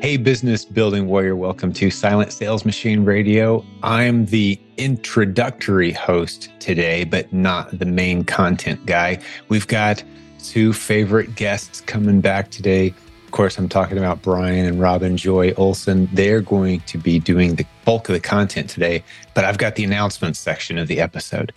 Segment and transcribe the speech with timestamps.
[0.00, 3.64] Hey, business building warrior, welcome to Silent Sales Machine Radio.
[3.82, 9.18] I'm the introductory host today, but not the main content guy.
[9.48, 10.04] We've got
[10.40, 12.94] two favorite guests coming back today.
[13.24, 16.08] Of course, I'm talking about Brian and Robin Joy Olson.
[16.12, 19.02] They're going to be doing the bulk of the content today,
[19.34, 21.52] but I've got the announcements section of the episode.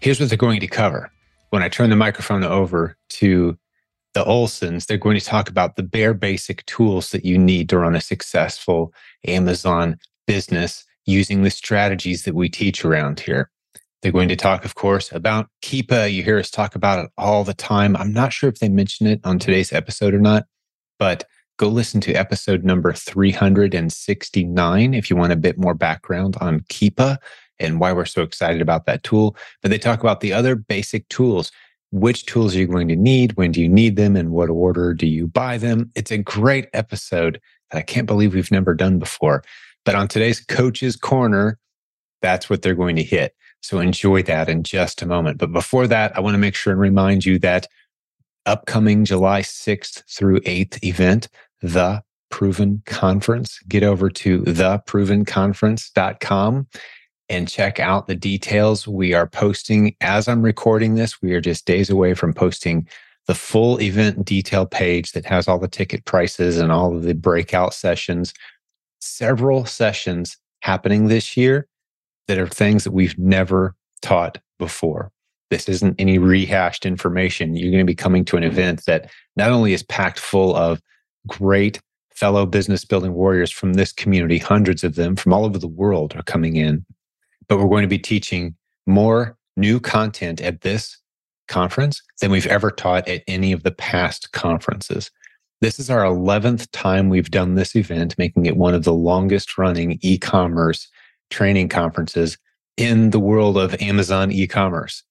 [0.00, 1.10] Here's what they're going to cover.
[1.50, 3.58] When I turn the microphone over to
[4.14, 7.78] the Olsons, they're going to talk about the bare basic tools that you need to
[7.78, 8.92] run a successful
[9.26, 13.50] Amazon business using the strategies that we teach around here.
[14.02, 16.12] They're going to talk, of course, about Keepa.
[16.12, 17.96] You hear us talk about it all the time.
[17.96, 20.44] I'm not sure if they mention it on today's episode or not,
[20.98, 21.24] but
[21.58, 27.18] go listen to episode number 369 if you want a bit more background on Keepa
[27.58, 29.36] and why we're so excited about that tool.
[29.62, 31.50] But they talk about the other basic tools
[31.90, 33.36] which tools are you going to need?
[33.36, 34.16] When do you need them?
[34.16, 35.90] In what order do you buy them?
[35.94, 39.42] It's a great episode that I can't believe we've never done before.
[39.84, 41.58] But on today's Coach's Corner,
[42.20, 43.34] that's what they're going to hit.
[43.62, 45.38] So enjoy that in just a moment.
[45.38, 47.66] But before that, I want to make sure and remind you that
[48.46, 51.28] upcoming July 6th through 8th event,
[51.60, 56.66] the Proven Conference, get over to theprovenconference.com
[57.28, 58.88] and check out the details.
[58.88, 61.20] We are posting as I'm recording this.
[61.20, 62.88] We are just days away from posting
[63.26, 67.14] the full event detail page that has all the ticket prices and all of the
[67.14, 68.32] breakout sessions.
[69.00, 71.68] Several sessions happening this year
[72.26, 75.12] that are things that we've never taught before.
[75.50, 77.54] This isn't any rehashed information.
[77.54, 80.80] You're going to be coming to an event that not only is packed full of
[81.26, 85.68] great fellow business building warriors from this community, hundreds of them from all over the
[85.68, 86.84] world are coming in
[87.48, 88.54] but we're going to be teaching
[88.86, 90.98] more new content at this
[91.48, 95.10] conference than we've ever taught at any of the past conferences.
[95.60, 99.58] This is our 11th time we've done this event, making it one of the longest
[99.58, 100.88] running e commerce
[101.30, 102.38] training conferences
[102.76, 105.02] in the world of Amazon e commerce.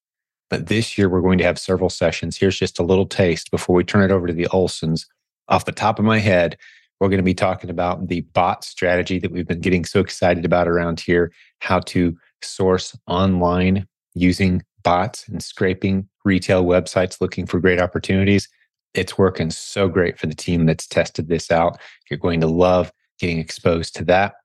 [0.49, 2.37] But this year, we're going to have several sessions.
[2.37, 5.05] Here's just a little taste before we turn it over to the Olsons.
[5.49, 6.57] Off the top of my head,
[6.99, 10.45] we're going to be talking about the bot strategy that we've been getting so excited
[10.45, 17.59] about around here, how to source online using bots and scraping retail websites looking for
[17.59, 18.47] great opportunities.
[18.93, 21.79] It's working so great for the team that's tested this out.
[22.09, 24.35] You're going to love getting exposed to that.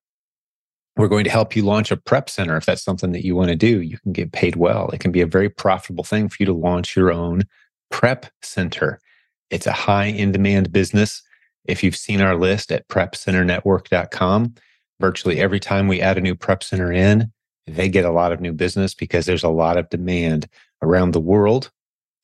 [0.97, 3.49] We're going to help you launch a prep center if that's something that you want
[3.49, 3.81] to do.
[3.81, 4.91] You can get paid well.
[4.91, 7.45] It can be a very profitable thing for you to launch your own
[7.91, 9.01] prep center.
[9.51, 11.23] It's a high in demand business.
[11.65, 14.55] If you've seen our list at prepcenternetwork.com,
[15.01, 17.33] virtually every time we add a new prep center in,
[17.67, 20.49] they get a lot of new business because there's a lot of demand
[20.83, 21.71] around the world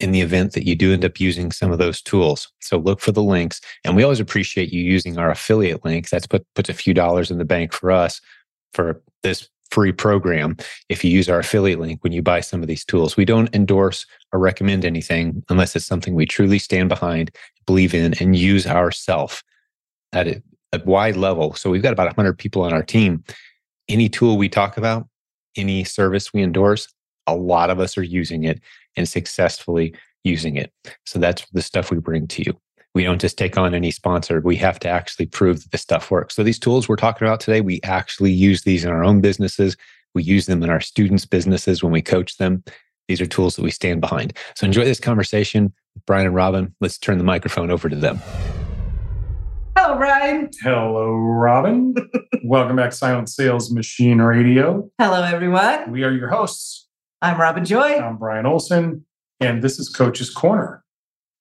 [0.00, 2.50] in the event that you do end up using some of those tools.
[2.60, 3.60] So look for the links.
[3.84, 6.08] And we always appreciate you using our affiliate link.
[6.08, 8.20] That's put, puts a few dollars in the bank for us
[8.72, 10.56] for this free program
[10.88, 13.16] if you use our affiliate link when you buy some of these tools.
[13.16, 17.30] We don't endorse or recommend anything unless it's something we truly stand behind,
[17.66, 19.44] believe in, and use ourselves
[20.12, 20.42] at a,
[20.72, 21.54] a wide level.
[21.54, 23.22] So we've got about 100 people on our team.
[23.88, 25.08] Any tool we talk about,
[25.56, 26.88] any service we endorse,
[27.26, 28.60] A lot of us are using it
[28.96, 29.94] and successfully
[30.24, 30.72] using it.
[31.06, 32.60] So that's the stuff we bring to you.
[32.94, 34.40] We don't just take on any sponsor.
[34.40, 36.34] We have to actually prove that the stuff works.
[36.34, 39.76] So these tools we're talking about today, we actually use these in our own businesses.
[40.14, 42.64] We use them in our students' businesses when we coach them.
[43.06, 44.36] These are tools that we stand behind.
[44.56, 46.74] So enjoy this conversation with Brian and Robin.
[46.80, 48.20] Let's turn the microphone over to them.
[49.76, 50.50] Hello, Brian.
[50.62, 51.94] Hello, Robin.
[52.44, 54.90] Welcome back to Silent Sales Machine Radio.
[54.98, 55.92] Hello, everyone.
[55.92, 56.88] We are your hosts.
[57.22, 57.98] I'm Robin Joy.
[57.98, 59.04] I'm Brian Olson,
[59.40, 60.82] and this is Coach's Corner.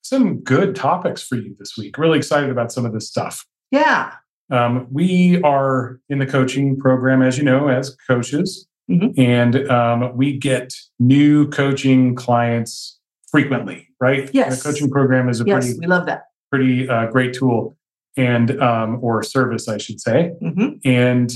[0.01, 1.97] Some good topics for you this week.
[1.97, 3.45] Really excited about some of this stuff.
[3.71, 4.13] Yeah.
[4.51, 9.17] Um, we are in the coaching program, as you know, as coaches, mm-hmm.
[9.17, 12.99] and um, we get new coaching clients
[13.31, 14.29] frequently, right?
[14.33, 14.61] Yes.
[14.61, 16.23] The coaching program is a yes, pretty, we love that.
[16.51, 17.77] pretty uh, great tool
[18.17, 20.33] and um, or service, I should say.
[20.41, 20.79] Mm-hmm.
[20.83, 21.31] And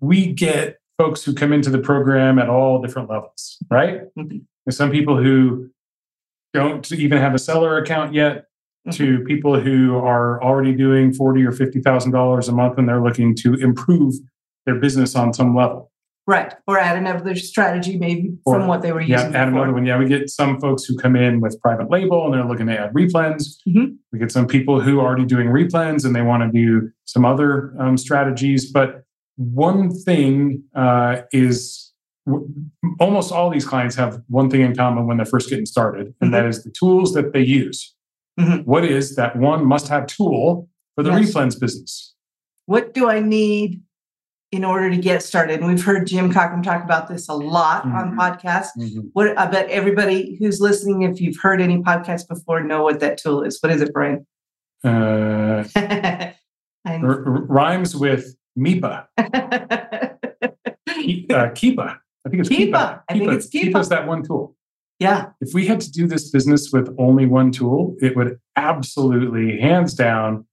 [0.00, 4.02] we get folks who come into the program at all different levels, right?
[4.16, 4.38] Mm-hmm.
[4.66, 5.70] There's some people who
[6.52, 8.44] don't even have a seller account yet
[8.92, 9.24] to Mm-hmm.
[9.26, 13.34] people who are already doing forty or fifty thousand dollars a month and they're looking
[13.36, 14.14] to improve
[14.66, 15.90] their business on some level.
[16.26, 16.54] Right.
[16.66, 19.34] Or add another strategy maybe Or- from what they were Yeah, using.
[19.36, 19.62] add before.
[19.62, 19.86] another one.
[19.86, 22.78] Yeah, we get some folks who come in with private label and they're looking to
[22.78, 23.56] add replens.
[23.66, 23.96] Mhm.
[24.12, 27.24] We get some people who are already doing replens and they want to do some
[27.24, 28.70] other um, strategies.
[28.70, 29.04] But
[29.38, 31.92] one thing uh, is
[32.26, 32.46] w-
[33.00, 36.34] almost all these clients have one thing in common when they're first getting started, and
[36.34, 37.94] that is the tools that they use.
[38.38, 38.64] Mhm.
[38.66, 41.32] What is that one must have tool for the Yes.
[41.32, 42.14] replens business?
[42.66, 43.82] What do I need
[44.50, 45.60] in order to get started?
[45.60, 48.16] And we've heard Jim Cockrum talk about this a lot on Mhm.
[48.16, 48.68] podcasts.
[49.12, 53.18] What I bet everybody who's listening, if you've heard any podcasts before, know what that
[53.18, 53.58] tool is.
[53.60, 54.26] What is it, Brian?
[54.84, 55.64] Uh,
[56.86, 59.06] r- rhymes with MIPA.
[60.94, 61.98] Keep- uh, Keepa.
[62.26, 62.70] I think it's Keepa.
[62.72, 63.02] Keepa.
[63.08, 63.80] I think it's Keepa.
[63.80, 64.56] is that one tool.
[64.98, 65.26] yeah.
[65.40, 69.94] If we had to do this business with only one tool, it would absolutely, hands
[69.94, 70.46] down,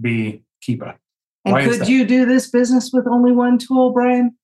[0.00, 0.96] be Keepa.
[1.44, 4.36] And Why could you do this business with only one tool, Brian?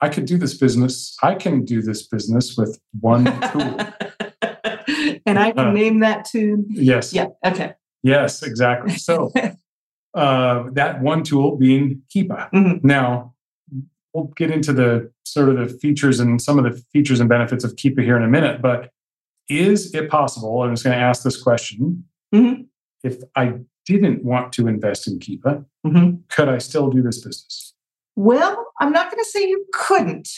[0.00, 1.16] I could do this business.
[1.22, 3.78] I can do this business with one tool.
[5.26, 6.66] and I can Uh, name that tune.
[6.68, 7.12] Yes.
[7.14, 7.28] Yeah.
[7.44, 7.72] Okay.
[8.02, 8.94] Yes, exactly.
[8.96, 9.32] So
[10.14, 12.50] uh, that one tool being Keepa.
[12.52, 12.84] Mhm.
[12.84, 13.34] Now,
[14.12, 17.64] we'll get into the sort of the features and some of the features and benefits
[17.64, 18.62] of Keepa here in a minute.
[18.62, 18.90] But
[19.48, 20.62] is it possible?
[20.62, 22.66] I'm just going to ask this question: Mhm.
[23.02, 23.54] If I
[23.86, 26.20] didn't want to invest in Keepa, Mhm.
[26.30, 27.74] could I still do this business?
[28.16, 30.28] Well, I'm not going to say you couldn't.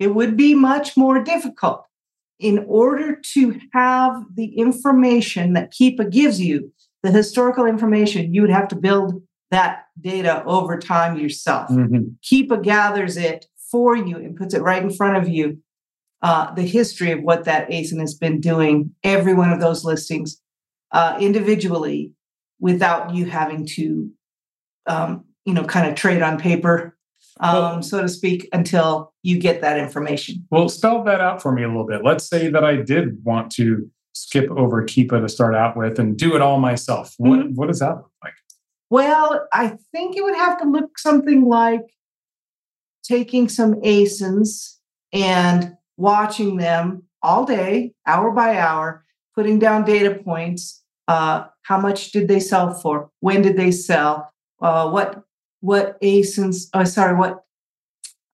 [0.00, 1.84] It would be much more difficult.
[2.38, 6.72] In order to have the information that Keepa gives you,
[7.02, 11.70] the historical information, you would have to build that data over time yourself.
[11.70, 12.16] Mhm.
[12.22, 15.58] Keepa gathers it for you and puts it right in front of you.
[16.22, 20.40] Uh, the history of what that ASIN has been doing, every one of those listings
[20.92, 22.12] uh, individually,
[22.60, 24.10] without you having to,
[24.86, 26.96] um, you know, kind of trade on paper,
[27.40, 30.46] um, Well- so to speak, until you get that information.
[30.50, 32.02] Well, spell that out for me a little bit.
[32.04, 36.16] Let's say that I did want to skip over Keepa to start out with and
[36.16, 37.14] do it all myself.
[37.18, 38.32] What, what does that look like?
[38.90, 41.82] Well, I think it would have to look something like
[43.02, 44.76] taking some ASINs
[45.12, 49.04] and watching them all day, hour by hour,
[49.34, 50.82] putting down data points.
[51.08, 53.10] Uh, how much did they sell for?
[53.20, 54.32] When did they sell?
[54.60, 55.22] Uh, what
[55.60, 56.68] what ASINs?
[56.74, 57.44] Oh, sorry, what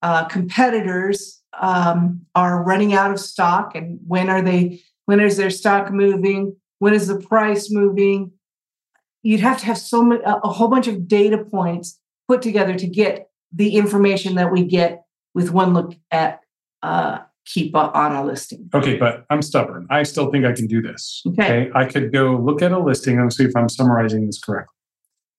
[0.01, 4.81] uh, competitors um, are running out of stock, and when are they?
[5.05, 6.55] When is their stock moving?
[6.79, 8.31] When is the price moving?
[9.23, 12.75] You'd have to have so many a, a whole bunch of data points put together
[12.75, 15.03] to get the information that we get
[15.33, 16.41] with one look at
[16.81, 18.69] uh, Keepa on a listing.
[18.73, 19.87] Okay, but I'm stubborn.
[19.89, 21.21] I still think I can do this.
[21.27, 21.69] Okay.
[21.75, 24.73] I could go look at a listing and see if I'm summarizing this correctly.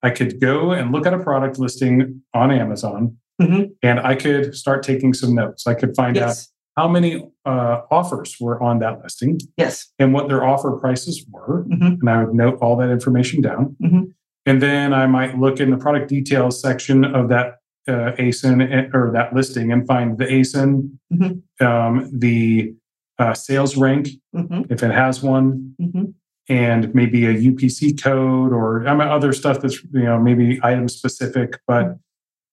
[0.02, 3.72] I could go and look at a product listing on Amazon Mhm.
[3.82, 5.66] and I could start taking some notes.
[5.66, 10.12] I could find out Yes, how many uh, offers were on that listing yes, and
[10.12, 11.64] what their offer prices were.
[11.68, 12.00] Mhm.
[12.00, 13.76] And I would note all that information down.
[13.82, 14.12] Mhm.
[14.46, 18.88] And then I might look in the product details section of that uh, ASIN eh,
[18.94, 21.42] or that listing and find the ASIN, Mhm.
[21.60, 22.74] um, the
[23.18, 24.66] uh, sales rank, Mhm.
[24.70, 26.14] if it has one, Mhm.
[26.48, 30.88] and maybe a UPC code or I mean, other stuff that's you know maybe item
[30.88, 31.60] specific.
[31.68, 31.98] But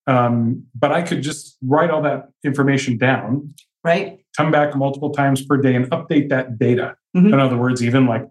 [0.06, 4.18] um, but I could just write all that information down, right.
[4.36, 6.96] come back multiple times per day, and update that data.
[7.16, 7.32] Mhm.
[7.32, 8.26] In other words, even like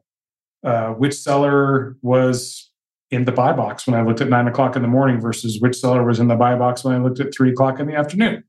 [0.63, 2.69] uh, which seller was
[3.09, 5.75] in the buy box when I looked at nine o'clock in the morning versus which
[5.75, 8.43] seller was in the buy box when I looked at three o'clock in the afternoon.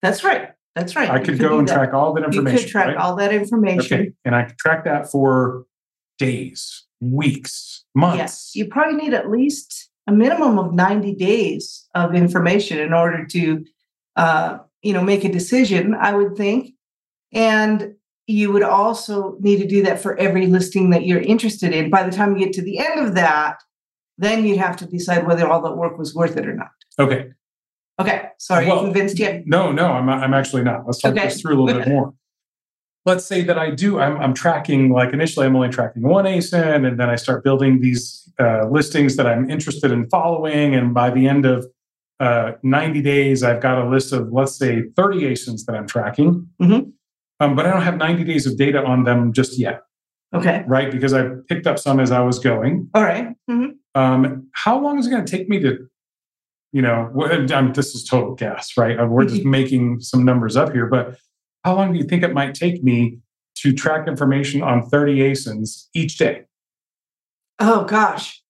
[0.00, 0.50] That's right.
[0.74, 1.10] That's right.
[1.10, 1.74] I You could go and that.
[1.74, 2.96] track all that information You could track right?
[2.96, 4.00] all that information.
[4.00, 4.12] Okay.
[4.24, 5.64] And I could track that for
[6.18, 8.18] days, weeks, months.
[8.18, 13.24] Yes, you probably need at least a minimum of 90 days of information in order
[13.26, 13.64] to,
[14.16, 15.94] uh, you know, make a decision.
[15.94, 16.74] I would think,
[17.32, 17.94] and
[18.26, 21.90] you would also need to do that for every listing that you're interested in.
[21.90, 23.56] By the time you get to the end of that,
[24.18, 26.68] then you'd have to decide whether all that work was worth it or not.
[26.98, 27.30] Okay.
[28.00, 29.46] Okay, sorry, Well, you convinced yet?
[29.46, 30.84] No, no, I'm, I'm actually not.
[30.84, 31.26] Let's talk Okay.
[31.26, 32.12] this through a little bit more.
[33.06, 36.86] Let's say that I do, I'm, I'm tracking, like initially I'm only tracking one ASIN,
[36.86, 40.74] and then I start building these uh, listings that I'm interested in following.
[40.74, 41.66] And by the end of
[42.20, 46.48] uh, 90 days, I've got a list of, let's say, 30 ASINs that I'm tracking.
[46.60, 46.92] Mhm.
[47.40, 49.82] Um, but I don't have 90 days of data on them just yet,
[50.34, 50.90] Okay, right?
[50.90, 52.88] Because I picked up some as I was going.
[52.94, 53.34] all right.
[53.50, 53.76] Mhm.
[53.96, 55.86] Um, how long is it going to take me to,
[56.72, 57.10] you know,
[57.52, 58.98] I'm, this is total guess, right?
[58.98, 61.16] Uh, We're just making some numbers up here, but
[61.64, 63.18] how long do you think it might take me
[63.56, 66.42] to track information on 30 ASINs each day?
[67.60, 68.42] Oh gosh.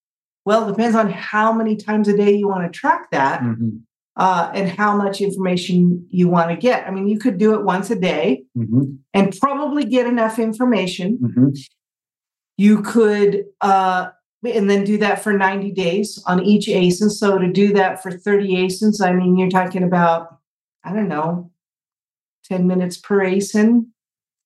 [0.44, 3.40] Well, it depends on how many times a day you want to track that.
[3.42, 3.80] Mhm,
[4.16, 6.86] uh, and how much information you want to get.
[6.86, 11.18] I mean, you could do it once a day mhm, and probably get enough information.
[11.20, 11.56] mhm.
[12.56, 14.10] You could, uh,
[14.44, 17.10] and then do that for 90 days on each ASIN.
[17.10, 20.38] So to do that for 30 ASINs, I mean, you're talking about,
[20.84, 21.50] I don't know,
[22.44, 23.86] 10 minutes per ASIN.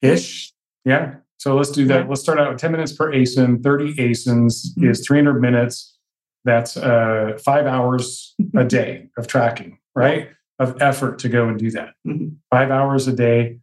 [0.00, 0.52] Ish.
[0.84, 1.16] Yeah.
[1.38, 2.08] So let's do that.
[2.08, 3.62] Let's start out with 10 minutes per ASIN.
[3.62, 4.90] 30 ASINs Mhm.
[4.90, 5.96] is 300 minutes.
[6.44, 10.28] That's uh, five hours a day of tracking, right?
[10.58, 11.94] Of effort to go and do that.
[12.06, 12.36] Mhm.
[12.50, 13.60] Five hours a day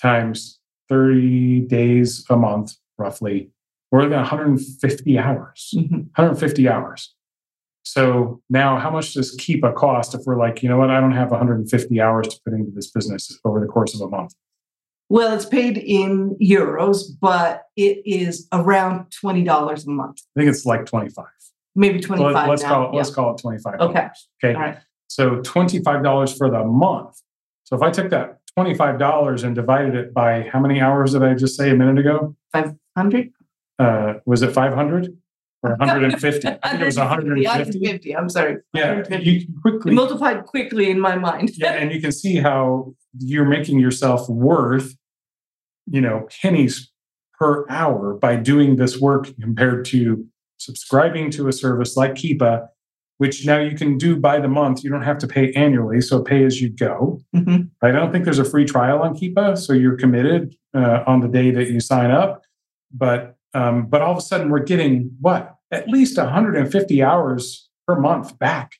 [0.00, 3.50] times 30 days a month, roughly.
[3.90, 5.74] We're looking at 150 hours.
[5.76, 6.08] Mhm.
[6.14, 7.12] 150 hours.
[7.84, 11.12] So now, how much does Keepa cost if we're like, you know what, I don't
[11.12, 14.34] have 150 hours to put into this business over the course of a month?
[15.08, 20.66] Well, it's paid in euros, but it is around $20 a month, I think it's
[20.66, 21.24] like 25.
[21.76, 22.68] maybe So 25 let, us now.
[22.68, 22.96] call it Yeah.
[22.96, 23.74] let's call it 25.
[23.80, 24.08] Okay.
[24.44, 24.54] Okay.
[24.54, 24.78] All right.
[25.08, 27.20] So $25 for the month.
[27.64, 31.34] So if I took that $25 and divided it by how many hours did I
[31.34, 32.34] just say a minute ago?
[32.52, 33.30] 500?
[33.78, 35.16] Uh, was it 500
[35.62, 36.48] or 150?
[36.62, 37.46] I think it was 150.
[37.46, 38.16] 150.
[38.16, 38.56] I'm sorry.
[38.74, 41.50] Yeah, you can It quickly multiplied quickly in my mind.
[41.56, 44.94] yeah, and you can see how you're making yourself worth,
[45.86, 46.90] you know, pennies
[47.38, 50.24] per hour by doing this work compared to
[50.58, 52.66] subscribing to a service like Keepa,
[53.18, 54.82] which now you can do by the month.
[54.84, 57.20] You don't have to pay annually, so pay as you go.
[57.34, 57.70] Mhm.
[57.82, 61.28] I don't think there's a free trial on Keepa, so you're committed uh, on the
[61.28, 62.42] day that you sign up.
[62.92, 67.98] But um, but all of a sudden, we're getting what at least 150 hours per
[67.98, 68.72] month back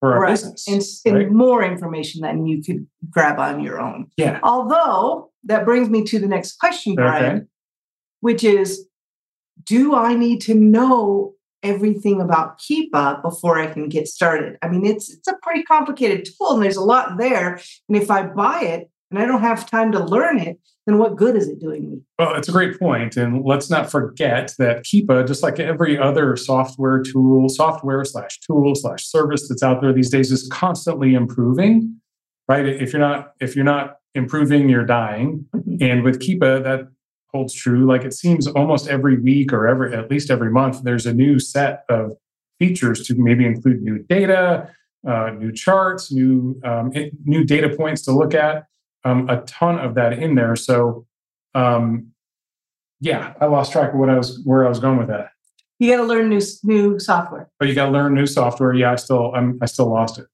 [0.00, 0.30] for our Right.
[0.30, 0.66] business.
[0.66, 4.06] And, s- and more information than you could grab on your own.
[4.16, 4.40] Yeah.
[4.42, 7.46] Although that brings me to the next question, Brian, Okay.
[8.20, 8.86] which is
[9.66, 14.56] Do I need to know everything about Keepa before I can get started?
[14.62, 17.60] I mean, it's it's a pretty complicated tool and there's a lot there.
[17.88, 21.16] And if I buy it and I don't have time to learn it, then what
[21.16, 22.00] good is it doing me?
[22.18, 23.16] Well, it's a great point.
[23.16, 28.74] and let's not forget that Keepa, just like every other software tool, software slash tool
[28.74, 32.00] slash service that's out there these days, is constantly improving.
[32.48, 32.66] Right?
[32.66, 35.46] If you're not if you're not improving, you're dying.
[35.54, 35.80] Mhm.
[35.80, 36.88] And with Keepa, that
[37.32, 37.86] holds true.
[37.86, 41.38] Like it seems almost every week or every at least every month, there's a new
[41.38, 42.12] set of
[42.58, 44.68] features to maybe include new data,
[45.06, 46.92] uh, new charts, new um,
[47.24, 48.64] new data points to look at.
[49.04, 50.54] Um, a ton of that in there.
[50.56, 51.06] So,
[51.54, 52.08] um,
[53.00, 55.30] yeah, I lost track of what I was where I was going with that.
[55.78, 57.48] You got to learn new new software.
[57.60, 58.74] Oh, you got to learn new software.
[58.74, 60.26] Yeah, I still I'm, I still lost it.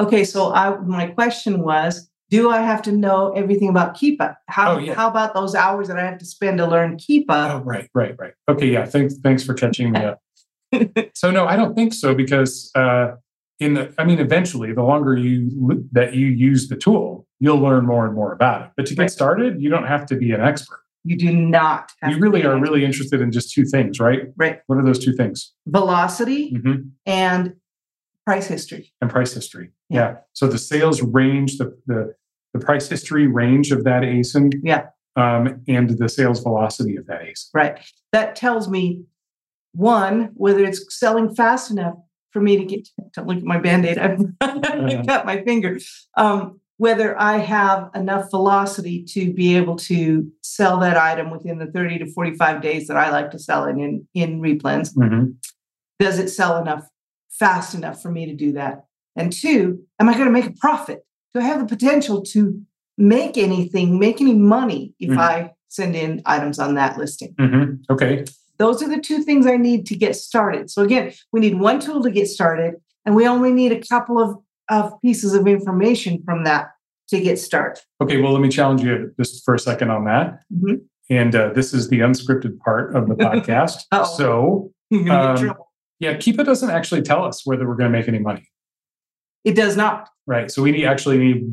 [0.00, 4.36] Okay, so I my question was, do I have to know everything about Keepa?
[4.48, 4.94] How Oh, yeah.
[4.94, 7.50] how about those hours that I have to spend to learn Keepa?
[7.50, 8.32] Oh, right, right, right.
[8.48, 8.86] Okay, yeah.
[8.86, 10.20] Thanks, thanks for catching me up.
[11.14, 13.12] so no, I don't think so because uh,
[13.60, 17.86] in the, I mean, eventually, the longer you that you use the tool, you'll learn
[17.86, 18.70] more and more about it.
[18.76, 19.10] But to get Right.
[19.10, 20.80] started, you don't have to be an expert.
[21.04, 21.92] You do not.
[22.02, 24.22] Have You to really are really interested in just two things, right?
[24.36, 24.60] Right.
[24.66, 25.52] What are those two things?
[25.66, 27.54] velocity hmm and
[28.24, 28.92] price history.
[29.00, 29.70] And price history.
[29.88, 29.98] Yeah.
[30.00, 30.16] Yeah.
[30.32, 32.14] So the sales range, the the
[32.54, 34.52] the price history range of that ASIN.
[34.62, 34.86] Yeah.
[35.14, 37.48] Um, and the sales velocity of that ASIN.
[37.54, 37.78] Right.
[38.12, 39.04] That tells me
[39.74, 41.94] one whether it's selling fast enough
[42.32, 42.88] for me to get.
[43.14, 43.98] Don't look at my band aid.
[44.40, 45.78] I've cut my finger.
[46.16, 51.66] Um, whether I have enough velocity to be able to sell that item within the
[51.66, 54.94] 30 to 45 days that I like to sell it in in replens.
[54.94, 55.34] Mhm.
[55.98, 56.86] does it sell enough
[57.30, 58.84] fast enough for me to do that?
[59.16, 61.06] And two, am I going to make a profit?
[61.32, 62.60] Do I have the potential to
[62.98, 65.16] make anything, make any money if Mhm.
[65.18, 67.34] I send in items on that listing.
[67.40, 67.80] Mhm.
[67.90, 68.24] Okay.
[68.58, 70.70] Those are the two things I need to get started.
[70.70, 72.74] So again, we need one tool to get started,
[73.06, 74.36] and we only need a couple of,
[74.70, 76.68] of pieces of information from that
[77.08, 77.82] to get started.
[78.00, 78.20] Okay.
[78.20, 80.40] Well, let me challenge you just for a second on that.
[80.52, 80.80] Mhm.
[81.08, 83.82] And uh, this is the unscripted part of the podcast.
[84.16, 85.56] So, You're gonna get in Um,
[86.00, 88.46] yeah, Keepa doesn't actually tell us whether we're going to make any money,
[89.44, 90.08] It does not.
[90.26, 90.50] right?
[90.50, 91.44] So we need actually need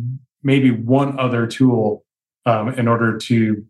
[0.43, 2.03] maybe one other tool
[2.45, 3.63] um, in order to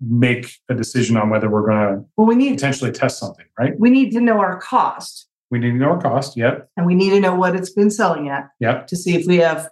[0.00, 3.72] make a decision on whether we're going to Well, we need potentially test something, right?
[3.78, 6.36] we need to know our cost, We need to know our cost.
[6.36, 6.70] Yep.
[6.76, 8.88] and we need to know what it's been selling at Yep.
[8.88, 9.70] to see if we have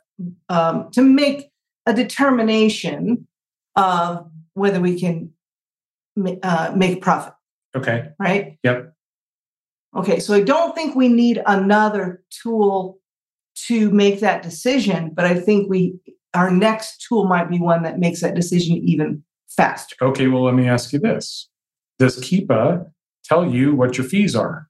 [0.49, 1.51] um, to make
[1.87, 3.27] a determination
[3.77, 5.33] of whether we can
[6.43, 7.35] uh, make a profit.
[7.77, 8.11] Okay.
[8.21, 8.57] right?
[8.63, 8.93] Yep.
[9.97, 12.99] Okay, so I don't think we need another tool
[13.67, 15.95] to make that decision, but I think we
[16.35, 19.95] our next tool might be one that makes that decision even faster.
[20.03, 20.27] Okay.
[20.27, 21.49] Well, let me ask you this:
[22.01, 22.91] Does Keepa
[23.25, 24.69] tell you what your fees are?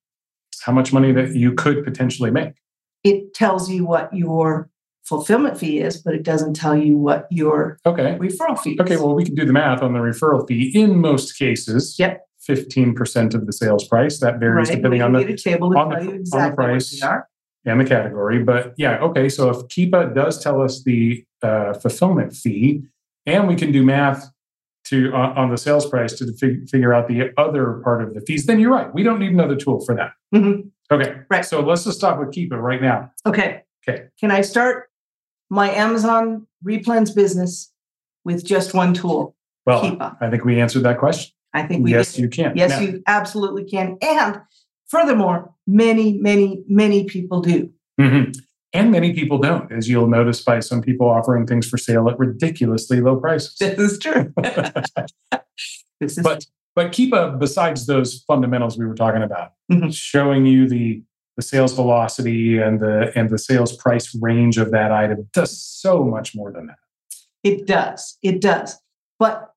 [0.62, 2.54] How much money that you could potentially make?
[3.02, 4.68] It tells you what your
[5.04, 8.16] fulfillment fee is, but it doesn't tell you what your Okay.
[8.20, 8.80] referral fee is.
[8.80, 8.96] Okay.
[8.96, 10.70] Well, we can do the math on the referral fee.
[10.74, 12.22] In most cases, Yep.
[12.40, 14.18] fifteen percent of the sales price.
[14.20, 14.76] That varies right?
[14.76, 15.96] depending on the table on the-
[16.30, 17.02] tell on the price.
[17.66, 18.42] and the category.
[18.42, 19.28] But yeah, okay.
[19.30, 22.82] So if Keepa does tell us the uh, fulfillment fee,
[23.26, 24.30] and we can do math
[24.84, 28.20] to uh, on the sales price to fig- figure out the other part of the
[28.20, 28.92] fees, then you're right.
[28.94, 30.12] We don't need another tool for that.
[30.34, 30.70] Mhm.
[30.90, 31.14] Okay.
[31.30, 31.44] Right.
[31.44, 33.10] So let's just stop with Keepa right now.
[33.26, 33.62] Okay.
[33.88, 34.04] Okay.
[34.20, 34.90] Can I start
[35.50, 37.72] my Amazon replens business
[38.24, 39.34] with just one tool?
[39.66, 40.16] Well, Keepa.
[40.20, 41.32] I think we answered that question.
[41.54, 42.22] I think we yes, did.
[42.22, 42.56] you can.
[42.56, 43.96] Yes, Now- you absolutely can.
[44.02, 44.40] And
[44.88, 47.70] furthermore, many, many, many people do.
[47.98, 48.36] Mhm.
[48.74, 52.18] And many people don't, as you'll notice by some people offering things for sale at
[52.18, 53.54] ridiculously low prices.
[53.58, 54.32] This is true.
[56.00, 59.94] this is but but Keepa, besides those fundamentals we were talking about, Mhm.
[59.94, 61.02] showing you the
[61.36, 66.04] the sales velocity and the and the sales price range of that item does so
[66.04, 66.76] much more than that.
[67.44, 68.16] it does.
[68.22, 68.80] It does.
[69.18, 69.52] But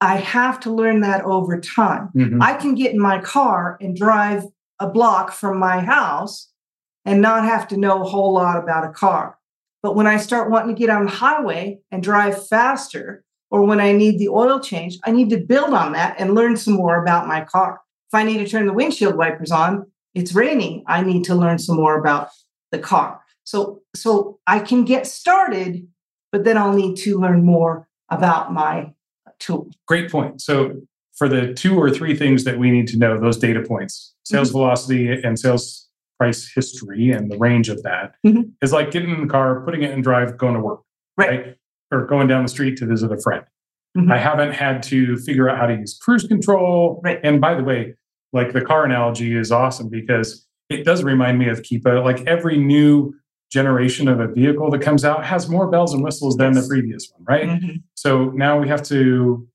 [0.00, 2.10] I have to learn that over time.
[2.14, 2.38] Mhm.
[2.42, 4.44] I can get in my car and drive
[4.80, 6.50] a block from my house
[7.08, 9.38] and not have to know a whole lot about a car.
[9.82, 13.80] But when I start wanting to get on the highway and drive faster, or when
[13.80, 17.02] I need the oil change, I need to build on that and learn some more
[17.02, 17.80] about my car.
[18.10, 21.58] If I need to turn the windshield wipers on, it's raining, I need to learn
[21.58, 22.28] some more about
[22.72, 23.20] the car.
[23.44, 25.86] So so I can get started,
[26.32, 28.92] but then I'll need to learn more about my
[29.38, 29.70] tool.
[29.86, 30.42] Great point.
[30.42, 30.82] So
[31.16, 34.48] for the two or three things that we need to know, those data points, sales
[34.48, 34.58] Mm-hmm.
[34.58, 35.87] velocity and sales
[36.18, 38.72] price history and the range of that is Mhm.
[38.72, 40.80] like getting in the car, putting it in drive, going to work,
[41.16, 41.56] Right.
[41.90, 43.44] Or going down the street to visit a friend.
[43.96, 44.12] Mhm.
[44.12, 47.00] I haven't had to figure out how to use cruise control.
[47.02, 47.18] Right.
[47.22, 47.94] And by the way,
[48.32, 52.04] like the car analogy is awesome because it does remind me of Keepa.
[52.04, 53.14] Like every new
[53.50, 57.10] generation of a vehicle that comes out has more bells and whistles than the previous
[57.16, 57.48] one, right?
[57.48, 57.82] Mhm.
[57.94, 59.48] So now we have to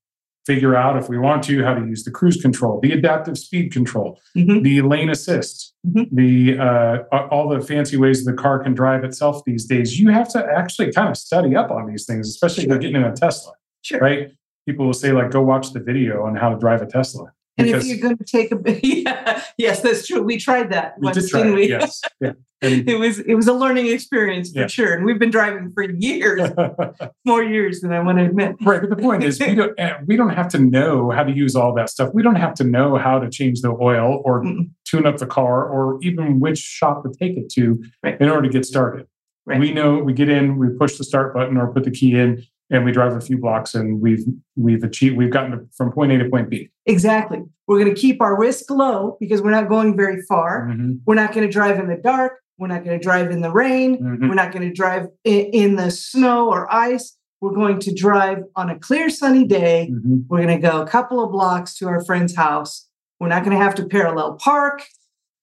[0.46, 3.72] figure out if we want to how to use the cruise control, the adaptive speed
[3.72, 4.62] control, Mhm.
[4.62, 6.08] the lane assist, Mhm.
[6.12, 6.98] the uh,
[7.30, 9.98] all the fancy ways the car can drive itself these days.
[9.98, 12.96] You have to actually kind of study up on these things, especially if you're getting
[12.96, 13.52] in a Tesla,
[13.82, 14.00] Sure.
[14.00, 14.30] right?
[14.66, 17.68] People will say like, "Go watch the video on how to drive a Tesla." And
[17.68, 20.22] if you're going to take a yeah, yes, that's true.
[20.22, 21.68] We tried that we once, did try didn't it, we?
[21.68, 22.32] yes, yeah.
[22.62, 24.66] And- It was it was a learning experience for Yeah.
[24.66, 26.50] sure, and we've been driving for years,
[27.24, 28.56] more years than I want to admit.
[28.62, 31.32] right, but the point is, we don't eh, we don't have to know how to
[31.32, 32.10] use all that stuff.
[32.12, 34.70] We don't have to know how to change the oil or Mm-mm.
[34.84, 38.20] tune up the car or even which shop to take it to Right.
[38.20, 39.06] in order to get started.
[39.46, 39.60] Right.
[39.60, 42.42] We know we get in, we push the start button or put the key in,
[42.74, 44.24] and we drive a few blocks, and we've
[44.56, 46.70] we've achieved we've gotten to- from point A to point B.
[46.86, 47.42] Exactly.
[47.66, 50.68] We're going to keep our risk low because we're not going very far.
[50.68, 52.40] Mhm, We're not going to drive in the dark.
[52.58, 53.98] We're not going to drive in the rain.
[53.98, 54.28] mhm.
[54.28, 57.16] We're not going to drive in, in the snow or ice.
[57.40, 59.90] We're going to drive on a clear, sunny day.
[59.92, 60.24] Mhm.
[60.28, 62.88] We're going to go a couple of blocks to our friend's house.
[63.20, 64.82] We're not going to have to parallel park.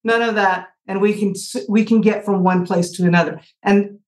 [0.04, 1.34] None of that, and we can
[1.70, 3.40] we can get from one place to another.
[3.64, 4.00] And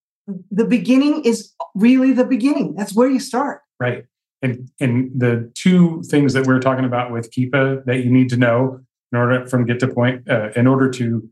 [0.51, 2.75] the beginning is really the beginning.
[2.75, 3.62] That's where you start.
[3.79, 4.05] Right.
[4.41, 8.38] And and the two things that we're talking about with Keepa that you need to
[8.38, 8.81] know
[9.12, 11.29] in order from get to point uh, in order to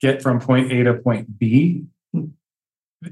[0.00, 2.26] get from point A to point B Hmm.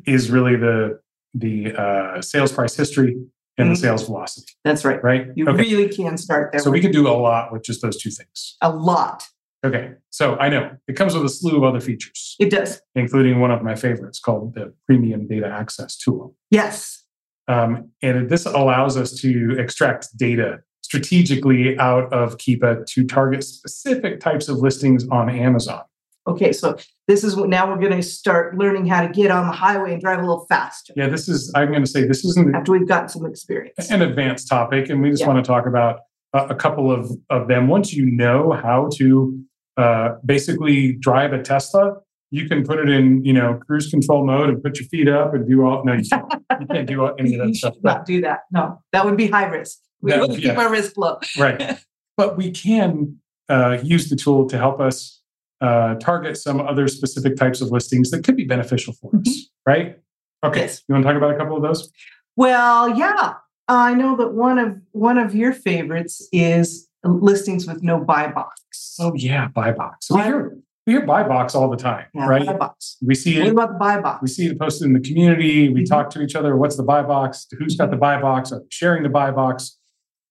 [0.06, 1.00] is really the
[1.34, 3.16] the uh, sales price history
[3.58, 3.80] and the Mhm.
[3.80, 4.52] sales velocity.
[4.64, 5.02] That's right.
[5.02, 5.28] Right.
[5.34, 5.58] You okay.
[5.62, 6.60] really can start there.
[6.60, 8.56] So we could do a lot with just those two things.
[8.62, 9.28] a lot.
[9.64, 9.92] Okay.
[10.10, 12.80] So I know it comes with a slew of other features, It does.
[12.94, 16.36] including one of my favorites called the Premium Data Access Tool.
[16.50, 17.02] Yes.
[17.48, 24.20] Um, and this allows us to extract data strategically out of Keepa to target specific
[24.20, 25.82] types of listings on Amazon.
[26.26, 29.46] Okay, so this is what now we're going to start learning how to get on
[29.46, 30.94] the highway and drive a little faster.
[30.96, 33.90] Yeah, this is, I'm going to say, this isn't after we've gotten some experience.
[33.90, 35.28] an advanced topic, and we just Yeah.
[35.28, 36.00] want to talk about
[36.32, 37.68] a, a couple of, of them.
[37.68, 39.38] Once you know how to
[39.76, 41.96] uh, basically drive a Tesla,
[42.30, 45.34] you can put it in, you know, cruise control mode and put your feet up
[45.34, 45.84] and do all.
[45.84, 47.74] No, you can't, you can't do all- any of that stuff.
[47.82, 48.40] not do that.
[48.52, 49.78] No, that would be high risk.
[50.00, 50.56] We That would- keep yeah.
[50.60, 51.18] our risk low.
[51.38, 51.78] right
[52.16, 55.20] but we can uh, use the tool to help us
[55.60, 59.98] uh, target some other specific types of listings that could be beneficial for us right
[60.44, 60.82] okay Yes.
[60.88, 61.90] you want to talk about a couple of those
[62.36, 63.34] Well, yeah,
[63.68, 68.60] I know that one of one of your favorites is listings with no buy box.
[69.00, 72.46] Oh yeah buy box we hear we hear buy box all the time Yeah, right
[72.46, 72.96] buy box.
[73.02, 74.22] we see What it about the buy box?
[74.22, 75.88] we see it posted in the community we Mhm.
[75.88, 79.02] talk to each other what's the buy box who's got the buy box are sharing
[79.02, 79.78] the buy box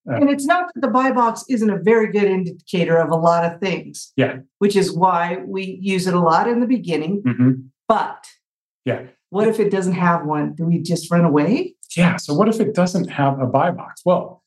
[0.05, 3.45] And it's not that the buy box isn't a very good indicator of a lot
[3.49, 4.11] of things.
[4.17, 4.39] Yeah.
[4.59, 7.23] Which is why we use it a lot in the beginning.
[7.25, 7.69] Mhm.
[7.87, 8.27] But
[8.83, 9.03] Yeah.
[9.29, 10.55] what if it doesn't have one?
[10.55, 11.75] Do we just run away?
[11.95, 14.42] yeah so what if it doesn't have a buy box well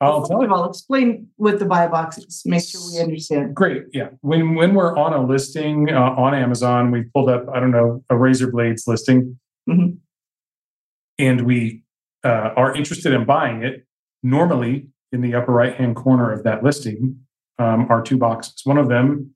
[0.00, 2.42] i'll First tell you of all, explain what the buy box is.
[2.46, 3.54] Make sure we understand.
[3.54, 3.84] Great.
[3.92, 4.10] Yeah.
[4.20, 8.04] When when we're on a listing uh, on Amazon, we pulled up I don't know
[8.10, 9.98] a razor blades listing, Mhm.
[11.18, 11.82] and we
[12.24, 13.84] uh, are interested in buying it.
[14.22, 17.20] Normally, in the upper right hand corner of that listing
[17.58, 18.60] um, are two boxes.
[18.64, 19.34] One of them,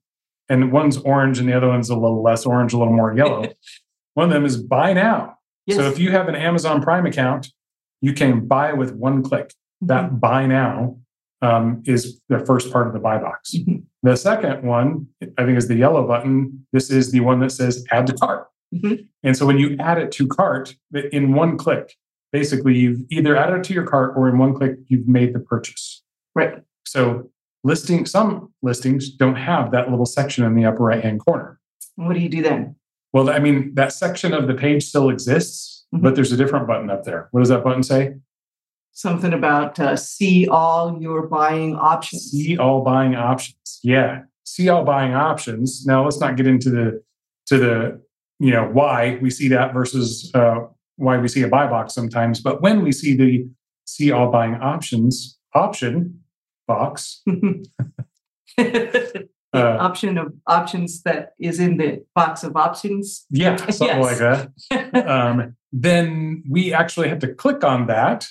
[0.49, 3.45] and one's orange, and the other one's a little less orange, a little more yellow.
[4.15, 5.37] One of them is buy now.
[5.65, 5.77] Yes.
[5.77, 7.47] So if you have an Amazon Prime account,
[8.01, 9.51] you can buy with one click.
[9.87, 10.97] That buy now
[11.41, 13.53] um, is the first part of the buy box.
[13.53, 13.83] Mhm.
[14.01, 16.65] The second one, I think, is the yellow button.
[16.71, 18.47] This is the one that says add to cart.
[18.73, 19.07] Mhm.
[19.23, 20.75] And so when you add it to cart
[21.11, 21.93] in one click,
[22.31, 25.39] basically you've either added it to your cart or in one click you've made the
[25.39, 26.01] purchase.
[26.33, 26.61] Right.
[26.85, 27.29] So
[27.63, 31.59] listing some listings don't have that little section in the upper right hand corner.
[31.95, 32.75] What do you do then?
[33.13, 36.01] Well, I mean, that section of the page still exists, Mhm.
[36.01, 37.27] but there's a different button up there.
[37.31, 38.15] What does that button say?
[38.95, 42.29] Something about uh, see all your buying options.
[42.31, 43.79] See all buying options.
[43.83, 44.21] Yeah.
[44.45, 45.85] See all buying options.
[45.85, 47.03] Now let's not get into the
[47.47, 48.01] to the
[48.39, 50.59] you know why we see that versus uh,
[50.97, 52.39] why we see a buy box sometimes.
[52.41, 53.47] But when we see the
[53.85, 56.19] see all buying options option
[56.67, 57.67] box, the
[59.55, 63.27] Uh, option of options that is in the box of options.
[63.29, 64.03] yeah, something Yes.
[64.03, 65.07] like that.
[65.07, 68.25] Um, then we actually have to click on that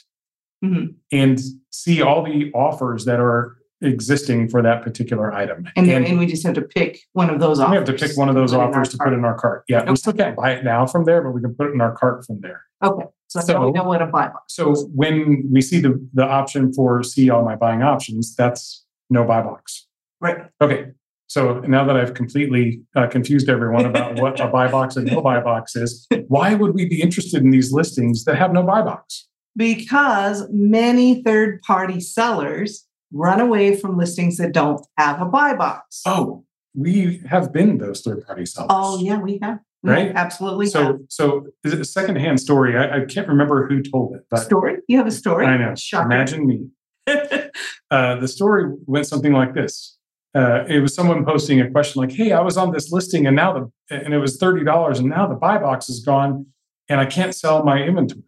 [0.62, 0.94] Mhm.
[1.11, 5.66] and see all the offers that are existing for that particular item.
[5.75, 7.70] And then and we just have to pick one of those offers.
[7.70, 9.12] we have to pick one of those put offers to put cart.
[9.14, 9.64] in our cart.
[9.68, 11.81] Yeah, we still can't buy it now from there, but we can put it in
[11.81, 12.62] our cart from there.
[12.83, 13.07] Okay.
[13.29, 14.55] So, now we know what a buy box.
[14.55, 19.25] So when we see the, the option for see all my buying options, that's no
[19.25, 19.87] buy box.
[20.20, 20.38] Right.
[20.61, 20.88] Okay.
[21.29, 25.22] So now that I've completely uh, confused everyone about what a buy box and no
[25.22, 28.83] buy box is, why would we be interested in these listings that have no buy
[28.83, 29.27] box?
[29.56, 36.02] Because many third party sellers run away from listings that don't have a buy box.
[36.06, 38.68] Oh, we have been those third party sellers.
[38.70, 39.58] Oh, yeah, we have.
[39.82, 40.12] We Right?
[40.14, 40.66] Absolutely.
[40.66, 40.72] have.
[40.72, 42.78] So, so is it a secondhand story?
[42.78, 44.76] I, I can't remember who told it, but story?
[44.88, 45.44] You have a story?
[45.44, 45.74] I know.
[45.74, 46.06] Shocker.
[46.06, 46.68] Imagine me.
[47.90, 49.98] Uh, the story went something like this.
[50.34, 53.36] Uh, it was someone posting a question like, "Hey, I was on this listing and
[53.36, 56.46] now the and it was thirty dollars and now the buy box is gone
[56.88, 58.22] and I can't sell my inventory."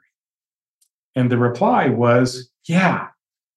[1.17, 3.09] And the reply was, "Yeah,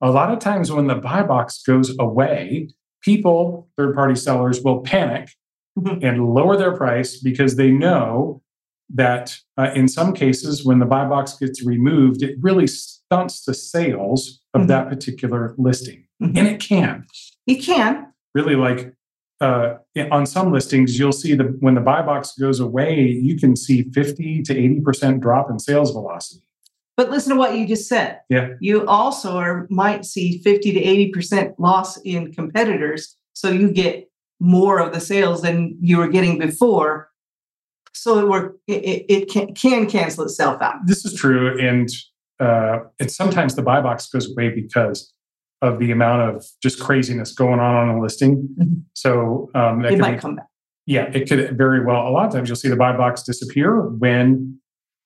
[0.01, 2.69] a lot of times when the buy box goes away,
[3.01, 5.29] people, third party sellers, will panic
[5.77, 6.03] Mhm.
[6.03, 8.41] and lower their price because they know
[8.93, 13.53] that uh, in some cases, when the buy box gets removed, it really stunts the
[13.53, 14.67] sales of Mhm.
[14.67, 16.05] that particular listing.
[16.21, 16.37] Mhm.
[16.37, 17.05] And it can
[17.45, 18.07] It can.
[18.33, 18.93] really like
[19.39, 19.75] uh,
[20.09, 23.83] on some listings, you'll see the when the buy box goes away, you can see
[23.93, 26.46] 50 to 80% drop in sales velocity.
[26.97, 28.21] But listen to what you just said.
[28.27, 28.55] Yeah.
[28.59, 30.81] You also are, might see 50 to
[31.19, 33.15] 80% loss in competitors.
[33.33, 37.09] So you get more of the sales than you were getting before.
[37.93, 40.75] So it, work, it, it, can, can cancel itself out.
[40.85, 41.59] This is true.
[41.59, 41.87] And
[42.39, 45.11] uh, and sometimes the buy box goes away because
[45.63, 48.47] of the amount of just craziness going on on a listing.
[48.59, 48.83] Mhm.
[48.93, 50.47] So um, that It might be come back.
[50.85, 52.07] Yeah, it could very well.
[52.07, 54.59] A lot of times you'll see the buy box disappear when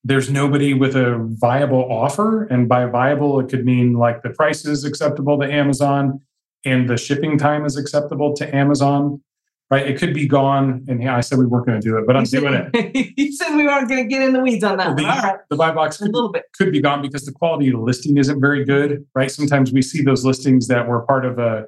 [0.04, 2.46] there's nobody with a viable offer.
[2.46, 6.22] And by viable, it could mean like the price is acceptable to Amazon
[6.66, 9.22] and the shipping time is acceptable to Amazon.
[9.70, 9.88] right?
[9.88, 10.86] It could be gone.
[10.88, 13.14] And yeah, I said we weren't going to do it, but I'm doing it.
[13.18, 14.98] you said we weren't going to get in the weeds on that.
[14.98, 15.04] The.
[15.04, 15.40] All right.
[15.50, 16.44] the buy box A could, little bit.
[16.58, 19.32] could be gone because the quality of the listing isn't very good, right?
[19.32, 21.68] Sometimes we see those listings that were part of a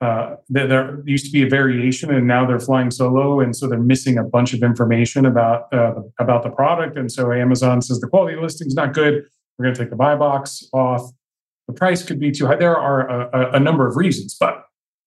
[0.00, 3.66] uh, there, there used to be a variation, and now they're flying solo, and so
[3.66, 6.96] they're missing a bunch of information about uh, about the product.
[6.96, 9.24] And so Amazon says the quality listing's not good.
[9.58, 11.10] We're going to take the buy box off.
[11.66, 12.56] The price could be too high.
[12.56, 14.64] There are a, a, a number of reasons, but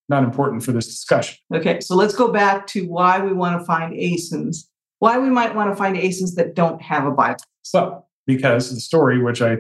[0.10, 1.38] not important for this discussion.
[1.54, 4.66] Okay, so let's go back to why we want to find ASINs.
[5.00, 7.44] Why we might want to find ASINs that don't have a buy box.
[7.62, 9.58] So, because the story, which I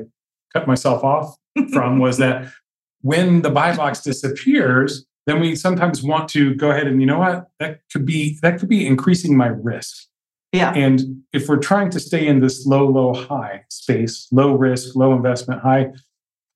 [0.53, 1.35] cut myself off
[1.71, 2.51] from, was that
[2.99, 7.19] when the buy box disappears, then we sometimes want to go ahead and you know
[7.19, 10.07] what that could be that could be increasing my risk.
[10.51, 10.73] Yeah.
[10.73, 15.13] And if we're trying to stay in this low, low, high space, low risk, low
[15.13, 15.91] investment, high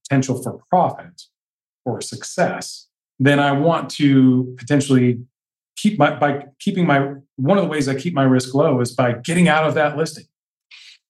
[0.04, 1.22] potential for profit
[1.86, 2.88] or success,
[3.20, 5.20] then I want to potentially
[5.78, 8.94] keep my by keeping my one of the ways I keep my risk low is
[8.94, 10.26] by getting out of that listing.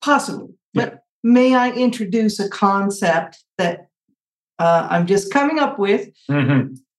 [0.03, 0.53] Possibly.
[0.73, 0.85] Yeah.
[0.85, 3.87] But may I introduce a concept that
[4.59, 6.09] uh, I'm just coming up with?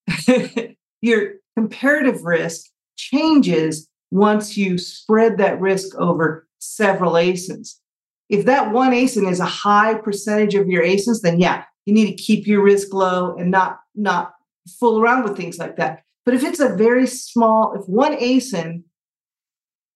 [1.03, 2.67] Your comparative risk
[2.97, 7.75] changes once you spread that risk over several ASINs.
[8.29, 12.07] If that one ASIN is a high percentage of your ASINs, then yeah, you need
[12.17, 14.33] to keep your risk low and not not
[14.81, 16.03] fool around with things like that.
[16.25, 18.83] But if it's a very small, if one ASIN,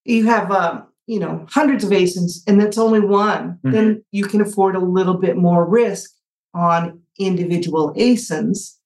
[0.04, 3.72] you have um, you know hundreds of ASINs and that's only one, Mhm.
[3.72, 6.10] then you can afford a little bit more risk
[6.54, 8.76] on individual ASINs.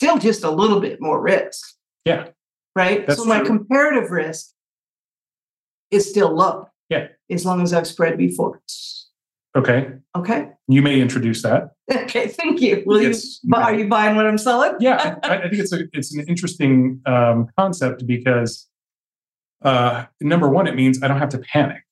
[0.00, 1.74] Still just a little bit more risk,
[2.06, 2.28] Yeah.
[2.74, 3.06] right?
[3.06, 3.48] That's so my true.
[3.48, 4.50] comparative risk
[5.90, 6.68] is still low.
[6.88, 7.08] Yeah.
[7.30, 8.62] As long as I've spread before.
[9.54, 9.92] Okay.
[10.16, 10.48] Okay.
[10.68, 11.72] You may introduce that.
[11.92, 12.28] Okay.
[12.28, 12.84] Thank you.
[12.86, 13.12] Will you?
[13.52, 14.74] Are you buying what I'm selling?
[14.80, 18.68] yeah, I, I think it's a it's an interesting um, concept because
[19.62, 21.82] uh, number one, it means I don't have to panic,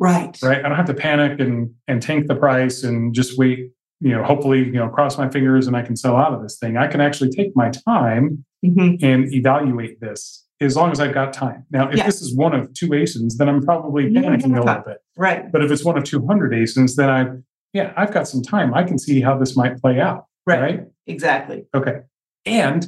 [0.00, 0.36] Right.
[0.42, 0.58] right?
[0.58, 3.70] I don't have to panic and and tank the price and just wait.
[4.00, 6.58] You know, hopefully, you know, cross my fingers and I can sell out of this
[6.58, 6.76] thing.
[6.76, 9.02] I can actually take my time Mhm.
[9.02, 11.64] and evaluate this as long as I've got time.
[11.70, 12.06] Now, if Yeah.
[12.06, 14.98] this is one of two ASINs, then I'm probably panicking a little bit.
[15.16, 15.50] Right.
[15.50, 17.28] But if it's one of 200 ASINs, then I,
[17.72, 18.74] yeah, I've got some time.
[18.74, 20.26] I can see how this might play out.
[20.46, 20.60] Right.
[20.60, 20.80] right?
[21.06, 21.66] Exactly.
[21.74, 22.00] Okay.
[22.44, 22.86] And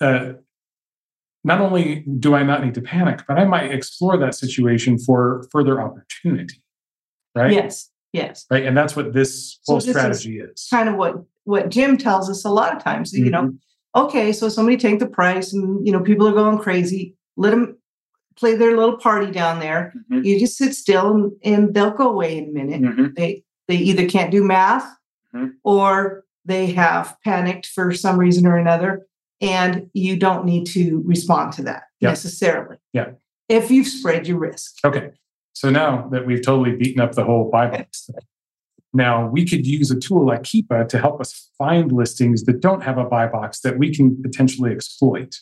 [0.00, 0.32] uh,
[1.44, 5.46] not only do I not need to panic, but I might explore that situation for
[5.50, 6.62] further opportunity.
[7.34, 7.52] Right.
[7.52, 7.88] Yes.
[8.12, 8.46] Yes.
[8.50, 8.64] Right.
[8.66, 10.66] And that's what this So whole this strategy is.
[10.70, 13.12] Kind of what what Jim tells us a lot of times.
[13.12, 14.00] You know, Mm-hmm.
[14.04, 17.16] okay, so somebody take the price, and you know people are going crazy.
[17.36, 17.78] Let them
[18.36, 19.92] play their little party down there.
[20.10, 20.24] Mhm.
[20.24, 22.82] You just sit still, and, and they'll go away in a minute.
[22.82, 23.14] Mhm.
[23.16, 24.86] They they either can't do math,
[25.34, 25.52] Mhm.
[25.64, 29.06] or they have panicked for some reason or another,
[29.40, 32.10] and you don't need to respond to that Yeah.
[32.10, 32.76] necessarily.
[32.92, 33.12] Yeah.
[33.48, 34.76] If you've spread your risk.
[34.84, 35.10] Okay.
[35.54, 38.08] So now that we've totally beaten up the whole buy box
[38.94, 42.82] now we could use a tool like Keepa to help us find listings that don't
[42.82, 45.36] have a buy box that we can potentially exploit.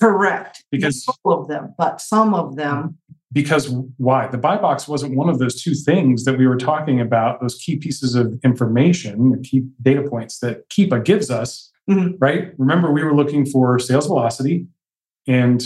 [0.00, 0.62] Correct.
[0.70, 2.98] Because Not all of them, but some of them.
[3.32, 7.00] because why the buy box wasn't one of those two things that we were talking
[7.00, 12.14] about those key pieces of information the key data points that keepa gives us Mhm.
[12.20, 14.66] right remember we were looking for sales velocity
[15.26, 15.64] and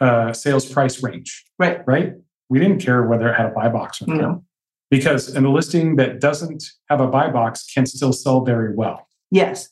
[0.00, 1.80] uh, sales price range Right.
[1.86, 2.14] right
[2.48, 4.44] we didn't care whether it had a buy box or not No.
[4.90, 9.06] because in a listing that doesn't have a buy box can still sell very well
[9.30, 9.68] Yes.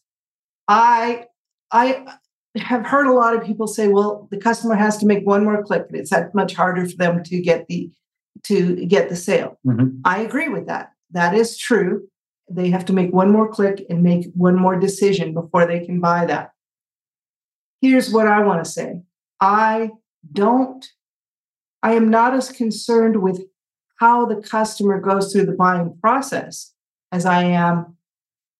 [0.69, 1.27] I
[1.73, 2.05] I
[2.57, 5.62] have heard a lot of people say, well, the customer has to make one more
[5.62, 7.91] click, and it's that much harder for them to get the
[8.45, 9.59] to get the sale.
[9.67, 10.01] Mhm.
[10.05, 10.93] I agree with that.
[11.12, 12.07] That is true.
[12.51, 16.01] They have to make one more click and make one more decision before they can
[16.01, 16.51] buy that.
[17.81, 19.01] Here's what I want to say.
[19.41, 19.91] I
[20.33, 20.85] don't
[21.87, 23.44] I am not as concerned with
[24.01, 26.75] how the customer goes through the buying process
[27.12, 27.96] as I am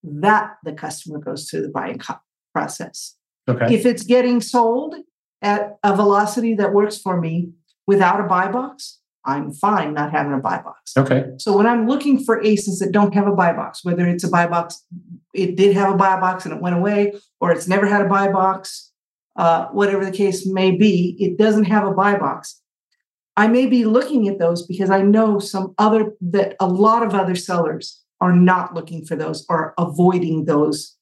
[0.05, 2.21] that the customer goes through the buying co-
[2.55, 3.17] process.
[3.49, 4.95] okay If it's getting sold
[5.43, 7.51] at a velocity that works for me
[7.85, 10.97] without a buy box, I'm fine not having a buy box.
[10.97, 14.23] okay So when I'm looking for ASINs that don't have a buy box, whether it's
[14.23, 14.85] a buy box,
[15.35, 17.01] it did have a buy box and it went away,
[17.41, 18.93] or it's never had a buy box,
[19.35, 22.62] uh, whatever the case may be, it doesn't have a buy box.
[23.37, 27.14] I may be looking at those because I know some other that a lot of
[27.14, 30.96] other sellers are not looking for those or avoiding those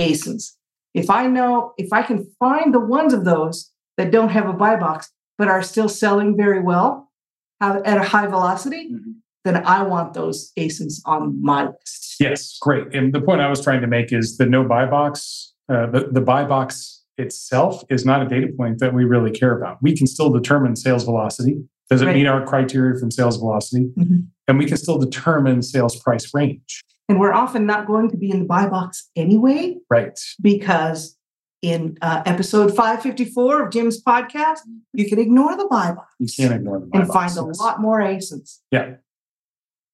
[0.00, 0.52] ASINs.
[0.94, 4.52] If I know, if I can find the ones of those that don't have a
[4.52, 7.12] buy box but are still selling very well
[7.60, 9.14] at a high velocity, Mhm.
[9.44, 12.16] then I want those ASINs on my list.
[12.18, 12.92] Yes, great.
[12.94, 16.08] And the point I was trying to make is the no buy box, uh, the,
[16.10, 19.78] the buy box itself is not a data point that we really care about.
[19.82, 21.62] We can still determine sales velocity.
[21.90, 22.16] Does it Right.
[22.16, 23.90] meet our criteria from sales velocity?
[23.96, 24.26] Mhm.
[24.48, 26.82] And we can still determine sales price range.
[27.08, 30.18] And we're often not going to be in the buy box anyway, Right.
[30.42, 31.16] because
[31.62, 34.58] in uh, episode 554 of Jim's podcast,
[34.92, 37.58] you can ignore the buy box You can't ignore the buy and find boxes.
[37.58, 38.58] a lot more ASINs.
[38.70, 38.94] Yeah.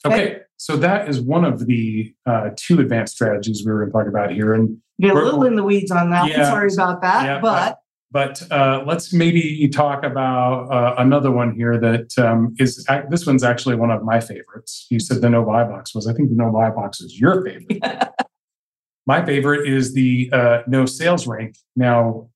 [0.04, 0.38] Okay.
[0.56, 4.08] So that is one of the uh, two advanced strategies we were going to talk
[4.08, 4.54] about here.
[4.54, 6.28] And You're a little in the weeds on that.
[6.28, 6.44] Yeah.
[6.50, 7.24] Sorry about that.
[7.24, 7.78] Yeah, but
[8.12, 13.42] But uh, let's maybe talk about uh, another one here that um, is this one's
[13.42, 14.86] actually one of my favorites.
[14.90, 16.06] You said the no buy box was.
[16.06, 17.82] I think the no buy box is your favorite.
[19.06, 21.56] my favorite is the uh, no sales rank.
[21.74, 22.28] Now,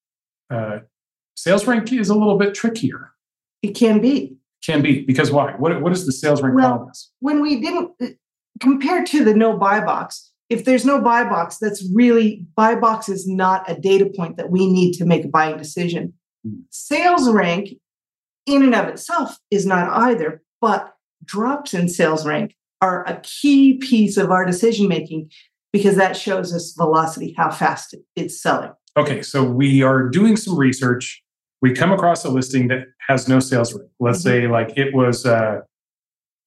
[0.50, 0.78] uh,
[1.36, 3.12] sales rank is a little bit trickier.
[3.62, 4.36] it can be.
[4.64, 5.52] Can be because why?
[5.58, 8.06] What what is the sales rank Well, when we didn't uh,
[8.60, 13.08] compared to the no buy box, if there's no buy box, that's really buy box
[13.08, 16.12] is not a data point that we need to make a buying decision.
[16.44, 16.60] Hmm.
[16.70, 17.70] Sales rank
[18.46, 23.78] in and of itself is not either, but drops in sales rank are a key
[23.78, 25.30] piece of our decision making
[25.72, 28.70] because that shows us velocity, how fast it's selling.
[28.96, 31.22] Okay, so we are doing some research.
[31.60, 33.90] We come across a listing that has no sales rank.
[33.98, 34.22] Let's Mhm.
[34.22, 35.60] say like it was uh,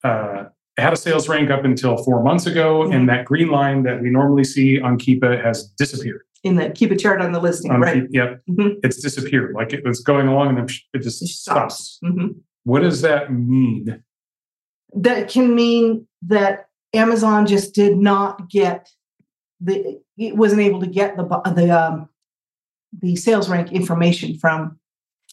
[0.02, 0.44] uh,
[0.78, 2.94] it had a sales rank up until four months ago, Mhm.
[2.94, 6.22] and that green line that we normally see on Keepa has disappeared.
[6.42, 8.02] In the Keepa chart on the listing, On right?
[8.02, 8.76] Keep- yep, Mhm.
[8.82, 9.54] it's disappeared.
[9.54, 11.98] Like it was going along, and then it just It stops.
[12.04, 12.36] Mhm.
[12.64, 14.02] What does that mean?
[14.92, 18.88] that can mean that Amazon just did not get
[19.60, 21.22] the it wasn't able to get the
[21.54, 22.08] the um,
[23.00, 24.78] the sales rank information from.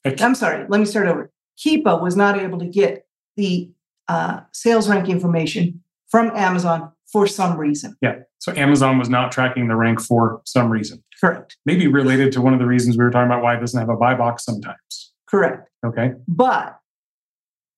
[0.05, 0.23] Okay.
[0.23, 0.65] I'm sorry.
[0.69, 1.31] Let me start over.
[1.57, 3.71] Keepa was not able to get the
[4.07, 7.95] uh, sales rank information from Amazon for some reason.
[8.01, 11.57] Yeah, so Amazon was not tracking the rank for some reason, Correct.
[11.65, 13.89] maybe related to one of the reasons we were talking about why it doesn't have
[13.89, 15.13] a buy box sometimes.
[15.29, 15.69] Correct.
[15.85, 16.79] Okay, But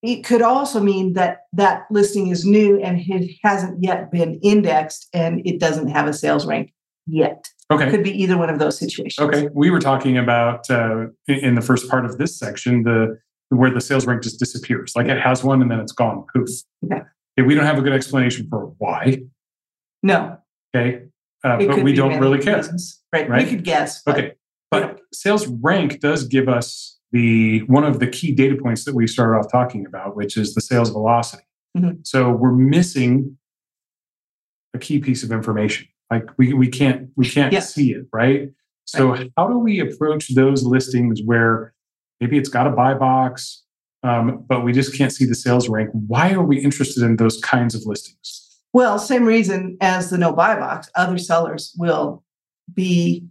[0.02, 5.08] it could also mean that that listing is new and it hasn't yet been indexed
[5.14, 6.74] and it doesn't have a sales rank
[7.06, 7.46] yet.
[7.72, 7.90] okay.
[7.90, 9.20] Could be either one of those situations.
[9.20, 13.72] Okay, we were talking about uh, in the first part of this section the where
[13.72, 16.50] the sales rank just disappears, like it has one and then it's gone, poof.
[16.86, 17.02] Okay.
[17.38, 19.20] Okay, we don't have a good explanation for why.
[20.04, 20.38] No,
[20.76, 21.04] Okay,
[21.44, 22.58] uh, but we don't really care.
[22.58, 23.02] reasons.
[23.12, 23.28] Right.
[23.30, 23.44] right?
[23.44, 24.02] We could guess.
[24.04, 24.34] but- Okay,
[24.72, 29.08] but sales rank does give us the one of the key data points that we
[29.08, 31.44] started off talking about, which is the sales velocity.
[31.76, 32.06] Mhm.
[32.06, 33.38] So we're missing
[34.76, 35.88] a key piece of information.
[36.12, 37.62] Like we we can't we can't Yeah.
[37.62, 38.50] see it, right?
[38.86, 41.74] So how do we approach those listings where
[42.20, 43.64] maybe it's got a buy box,
[44.04, 45.90] um, but we just can't see the sales rank?
[45.94, 48.46] Why are we interested in those kinds of listings?
[48.74, 50.90] Well, same reason as the no buy box.
[50.96, 52.24] Other sellers will
[52.74, 53.26] be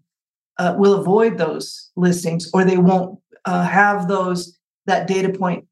[0.59, 5.64] uh, will avoid those listings, or they won't uh, have those that data point.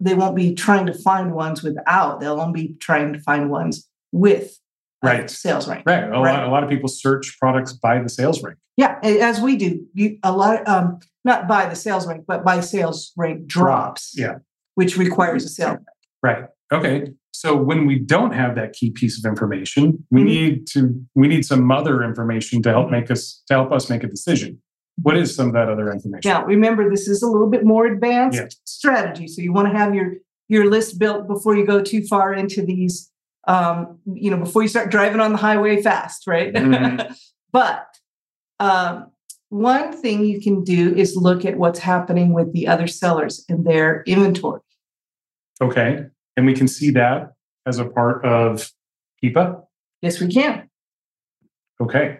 [0.00, 2.18] They won't be trying to find ones without.
[2.18, 4.58] They'll only be trying to find ones with
[5.04, 5.30] uh, Right.
[5.30, 5.84] sales rank.
[5.86, 6.02] Right.
[6.02, 6.32] A, Right.
[6.40, 8.58] Lot, a lot of people search products by the sales rank.
[8.76, 9.86] Yeah, as we do.
[9.94, 14.12] You, a lot, um, not by the sales rank, but by sales rank drops.
[14.16, 14.36] Yeah.
[14.76, 15.78] which requires a sale.
[16.20, 16.46] Right.
[16.72, 17.12] Okay.
[17.30, 20.24] So when we don't have that key piece of information, we Mhm.
[20.24, 24.02] need to we need some other information to help make us to help us make
[24.02, 24.60] a decision.
[25.02, 26.28] What is some of that other information?
[26.28, 28.48] Yeah, remember, this is a little bit more advanced Yeah.
[28.64, 29.28] strategy.
[29.28, 30.14] So you want to have your
[30.48, 33.10] your list built before you go too far into these.
[33.46, 36.52] Um, you know, before you start driving on the highway fast, right?
[36.52, 37.16] Mhm.
[37.52, 37.86] but
[38.58, 39.06] um,
[39.54, 43.64] one thing you can do is look at what's happening with the other sellers and
[43.64, 44.60] their inventory.
[45.62, 46.06] Okay.
[46.36, 48.68] And we can see that as a part of
[49.22, 49.62] Keepa.
[50.02, 50.68] Yes, we can.
[51.80, 52.18] Okay.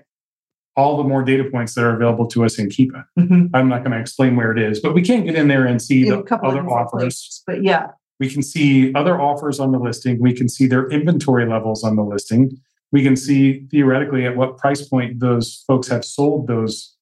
[0.76, 3.04] All the more data points that are available to us in Keepa.
[3.18, 3.50] Mhm.
[3.52, 5.82] I'm not going to explain where it is, but we can get in there and
[5.82, 7.02] see In the other offers.
[7.02, 7.42] places.
[7.46, 7.88] But yeah,
[8.20, 10.20] We can see other offers on the listing.
[10.20, 12.56] We can see their inventory levels on the listing.
[12.92, 16.93] We can see theoretically at what price point those folks have sold those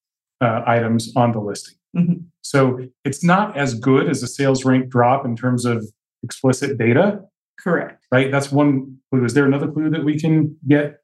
[0.42, 1.76] uh, items on the listing.
[1.96, 2.24] Mhm.
[2.42, 5.84] So it's not as good as a sales rank drop in terms of
[6.22, 7.20] explicit data,
[7.60, 8.04] correct.
[8.10, 8.30] right?
[8.30, 9.24] That's one clue.
[9.24, 10.98] Is there another clue that we can get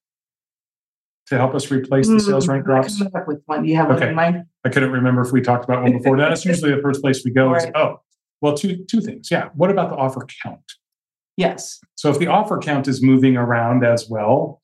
[1.29, 2.99] to help us replace the sales Mm, rank drops?
[2.99, 3.63] coming up with one.
[3.63, 4.09] Do you have one Okay.
[4.09, 4.45] in mind?
[4.65, 6.17] I couldn't remember if we talked about one before.
[6.17, 7.55] That's usually the first place we go.
[7.55, 8.01] Is, oh,
[8.41, 9.31] well, two two things.
[9.31, 9.51] Yeah.
[9.55, 10.61] What about the offer count?
[11.37, 11.81] Yes.
[11.97, 14.61] So if the offer count is moving around as well,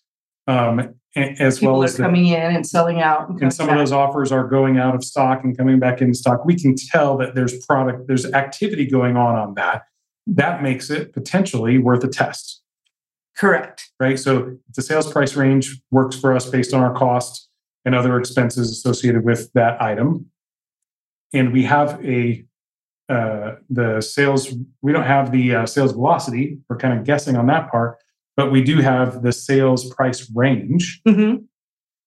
[0.48, 3.28] um, as People well as the, coming in and selling out.
[3.28, 6.12] and coming some of those offers are going out of stock and coming back in
[6.14, 9.84] stock, we can tell that there's product, there's activity going on on that.
[10.26, 12.62] That makes it potentially worth a test,
[13.36, 13.90] Correct.
[14.00, 14.18] right?
[14.18, 17.48] So the sales price range works for us based on our cost
[17.84, 20.30] and other expenses associated with that item.
[21.32, 22.44] and we have a
[23.10, 24.54] uh, the sales.
[24.80, 26.58] We don't have the uh, sales velocity.
[26.70, 27.98] We're kind of guessing on that part,
[28.36, 31.00] but we do have the sales price range.
[31.06, 31.44] Mhm.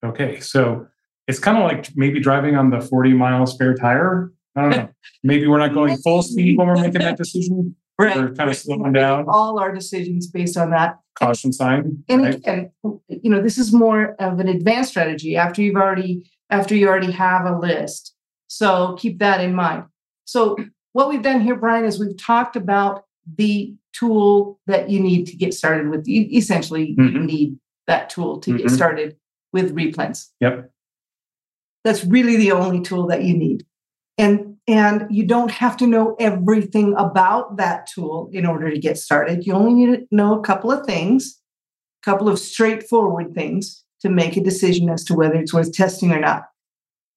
[0.05, 0.87] Okay, so
[1.27, 4.31] it's kind of like maybe driving on the 40 mile spare tire.
[4.55, 4.89] I don't know.
[5.23, 7.75] maybe we're not going full speed when we're making that decision.
[7.99, 8.15] Right.
[8.15, 9.25] We're kind of slowing down.
[9.27, 10.99] All our decisions based on that.
[11.15, 12.03] Caution sign.
[12.07, 12.35] And right?
[12.35, 12.71] again,
[13.09, 17.11] you know, this is more of an advanced strategy after you've already after you already
[17.11, 18.13] have a list.
[18.47, 19.85] So keep that in mind.
[20.25, 20.57] So
[20.93, 23.03] what we've done here, Brian, is we've talked about
[23.35, 26.07] the tool that you need to get started with.
[26.07, 27.25] You essentially you Mhm.
[27.25, 28.71] need that tool to get Mhm.
[28.71, 29.17] started
[29.53, 30.29] with replens.
[30.39, 30.71] Yep.
[31.83, 33.65] That's really the only tool that you need.
[34.17, 38.97] And and you don't have to know everything about that tool in order to get
[38.97, 39.45] started.
[39.45, 41.39] You only need to know a couple of things,
[42.03, 46.11] a couple of straightforward things to make a decision as to whether it's worth testing
[46.11, 46.47] or not.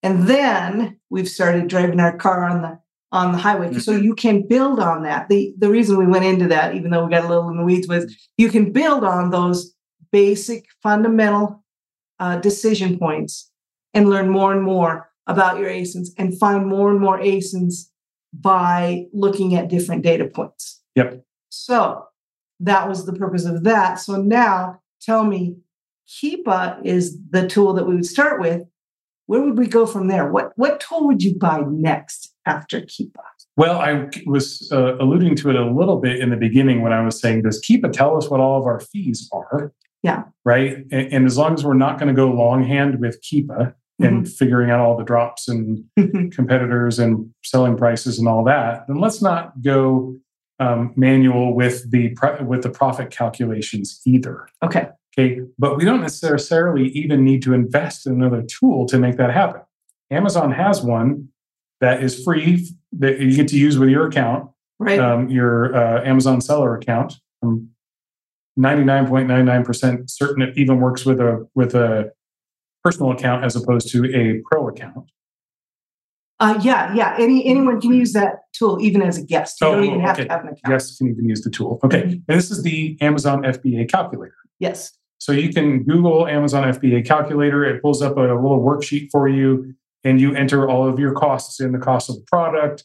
[0.04, 2.78] And then we've started driving our car on the
[3.12, 3.72] on the highway.
[3.78, 5.28] So you can build on that.
[5.28, 7.64] The the reason we went into that, even though we got a little in the
[7.64, 9.74] weeds, was you can build on those
[10.12, 11.64] basic fundamental
[12.18, 13.50] uh, decision points
[13.94, 17.88] and learn more and more about your ASINs and find more and more ASINs
[18.32, 20.80] by looking at different data points.
[20.94, 21.24] Yep.
[21.48, 22.04] So
[22.60, 23.98] that was the purpose of that.
[23.98, 25.56] So now tell me,
[26.08, 28.62] Keepa is the tool that we would start with.
[29.30, 30.28] Where would we go from there?
[30.28, 33.22] What what tool would you buy next after Keepa?
[33.56, 37.04] Well, I was uh, alluding to it a little bit in the beginning when I
[37.04, 39.72] was saying, does Keepa tell us what all of our fees are?
[40.02, 40.24] Yeah.
[40.44, 40.78] Right.
[40.90, 44.72] And, and as long as we're not going to go longhand with Keepa and figuring
[44.72, 45.84] out all the drops and
[46.32, 50.16] competitors and selling prices and all that, then let's not go
[50.58, 54.48] um, manual with the pro- with the profit calculations either.
[54.60, 54.88] okay.
[55.18, 59.32] Okay, but we don't necessarily even need to invest in another tool to make that
[59.32, 59.62] happen.
[60.10, 61.28] Amazon has one
[61.80, 64.98] that is free that you get to use with your account, Right.
[64.98, 67.14] um, your uh, Amazon seller account.
[67.42, 67.70] I'm
[68.58, 72.12] 99.99% certain it even works with a with a
[72.84, 75.10] personal account as opposed to a pro account.
[76.40, 77.14] uh, yeah, yeah.
[77.18, 79.60] Any anyone can use that tool even as a guest.
[79.60, 80.64] You Oh, don't even have to have an account.
[80.66, 81.78] Guests can even use the tool.
[81.84, 82.12] Okay, Mhm.
[82.28, 84.34] and this is the Amazon FBA calculator.
[84.58, 84.92] Yes.
[85.20, 87.62] So you can Google Amazon FBA calculator.
[87.64, 91.60] It pulls up a little worksheet for you, and you enter all of your costs
[91.60, 92.84] in the cost of the product,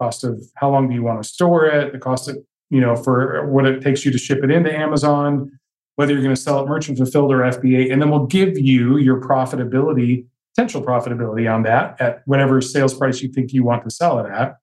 [0.00, 2.38] cost of how long do you want to store it, the cost of
[2.70, 5.50] you know for what it takes you to ship it into Amazon,
[5.96, 8.96] whether you're going to sell it merchant fulfilled or FBA, and then we'll give you
[8.98, 10.24] your profitability,
[10.54, 14.30] potential profitability on that at whatever sales price you think you want to sell it
[14.30, 14.56] at.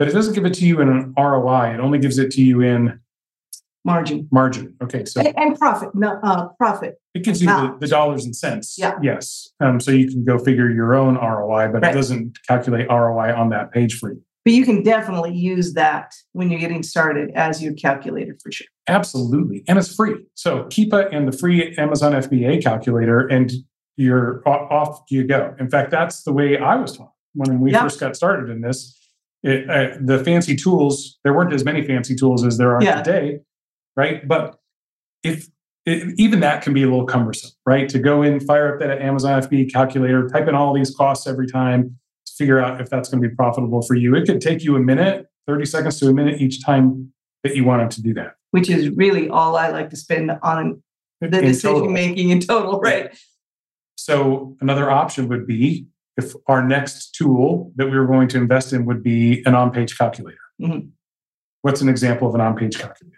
[0.00, 1.74] But it doesn't give it to you in an ROI.
[1.74, 2.98] It only gives it to you in
[3.84, 4.28] Margin.
[4.30, 4.74] margin.
[4.82, 5.90] Okay, so And, and profit.
[5.94, 6.96] No, uh, profit.
[7.14, 8.76] it gives you the, the dollars and cents.
[8.78, 8.98] Yeah.
[9.02, 9.50] Yes.
[9.60, 11.92] Um, so you can go figure your own ROI, but Right.
[11.92, 14.22] it doesn't calculate ROI on that page for you.
[14.44, 18.66] But you can definitely use that when you're getting started as your calculator for sure.
[18.88, 19.64] Absolutely.
[19.68, 20.14] And it's free.
[20.34, 23.50] So Keepa and the free Amazon FBA calculator, and
[23.96, 25.54] you're off you go.
[25.58, 27.82] In fact, that's the way I was taught when we Yeah.
[27.82, 28.96] first got started in this.
[29.42, 33.02] It, uh, the fancy tools, there weren't as many fancy tools as there are Yeah.
[33.02, 33.40] today,
[33.96, 34.26] right?
[34.26, 34.58] But
[35.22, 35.48] if
[35.86, 37.88] it, even that can be a little cumbersome, right?
[37.88, 41.46] To go in, fire up that Amazon FBA calculator, type in all these costs every
[41.46, 44.14] time, to figure out if that's going to be profitable for you.
[44.14, 47.12] It could take you a minute, 30 seconds to a minute each time
[47.44, 48.34] that you wanted to do that.
[48.50, 50.82] which is really all I like to spend on
[51.20, 51.90] the in decision total.
[51.90, 53.16] making in total, right?
[53.96, 55.86] So another option would be
[56.16, 59.96] if our next tool that we were going to invest in would be an on-page
[59.96, 60.38] calculator.
[60.60, 60.90] Mhm.
[61.62, 63.16] What's an example of an on-page calculator?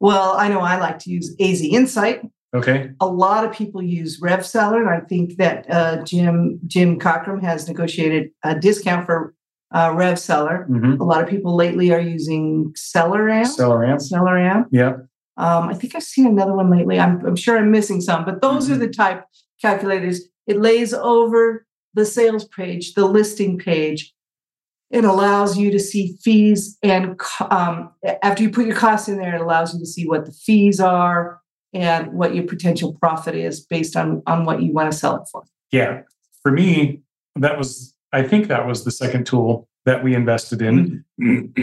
[0.00, 2.22] Well, I know I like to use AZ Insight.
[2.54, 2.90] Okay.
[3.00, 7.68] A lot of people use RevSeller, and I think that uh, Jim Jim Cockrum has
[7.68, 9.34] negotiated a discount for
[9.72, 10.68] uh, RevSeller.
[10.68, 11.00] Mm-hmm.
[11.00, 13.46] A lot of people lately are using SellerAmp.
[13.46, 14.00] Seller amp.
[14.00, 14.66] SellerAmp.
[14.70, 14.92] Yeah.
[15.38, 16.98] Um, I think I've seen another one lately.
[16.98, 19.24] I'm, I'm sure I'm missing some, but those are the type
[19.60, 20.28] calculators.
[20.46, 24.14] It lays over the sales page, the listing page.
[24.96, 27.20] It allows you to see fees and
[27.50, 27.90] um,
[28.22, 30.80] after you put your costs in there, it allows you to see what the fees
[30.80, 31.40] are
[31.74, 35.28] and what your potential profit is based on on what you want to sell it
[35.30, 35.44] for.
[35.70, 36.02] Yeah.
[36.42, 37.02] For me,
[37.34, 41.04] that was, I think that was the second tool that we invested in.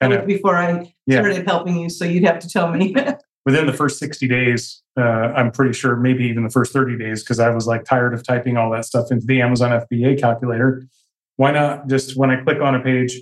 [0.00, 1.20] And was uh, before I Yeah.
[1.20, 2.94] started helping you, so you'd have to tell me.
[3.46, 7.22] within the first 60 days, uh, I'm pretty sure maybe even the first 30 days,
[7.22, 10.86] because I was like tired of typing all that stuff into the Amazon FBA calculator.
[11.36, 13.20] Why not just when I click on a page,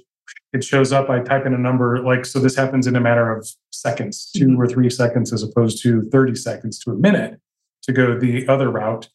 [0.53, 3.35] it shows up, I type in a number, like, so this happens in a matter
[3.35, 7.41] of seconds, 2 or three seconds, as opposed to 30 seconds to a minute
[7.85, 9.09] to go the other route.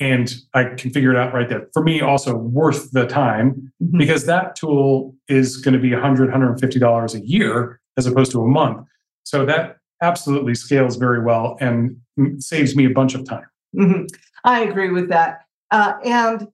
[0.00, 1.66] and I can figure it out right there.
[1.72, 3.98] For me, also worth the time Mhm.
[3.98, 8.46] because that tool is going to be $100, $150 a year as opposed to a
[8.46, 8.86] month.
[9.24, 11.96] So that absolutely scales very well and
[12.38, 13.46] saves me a bunch of time.
[13.74, 14.06] Mhm.
[14.44, 15.40] I agree with that.
[15.72, 16.46] Uh, and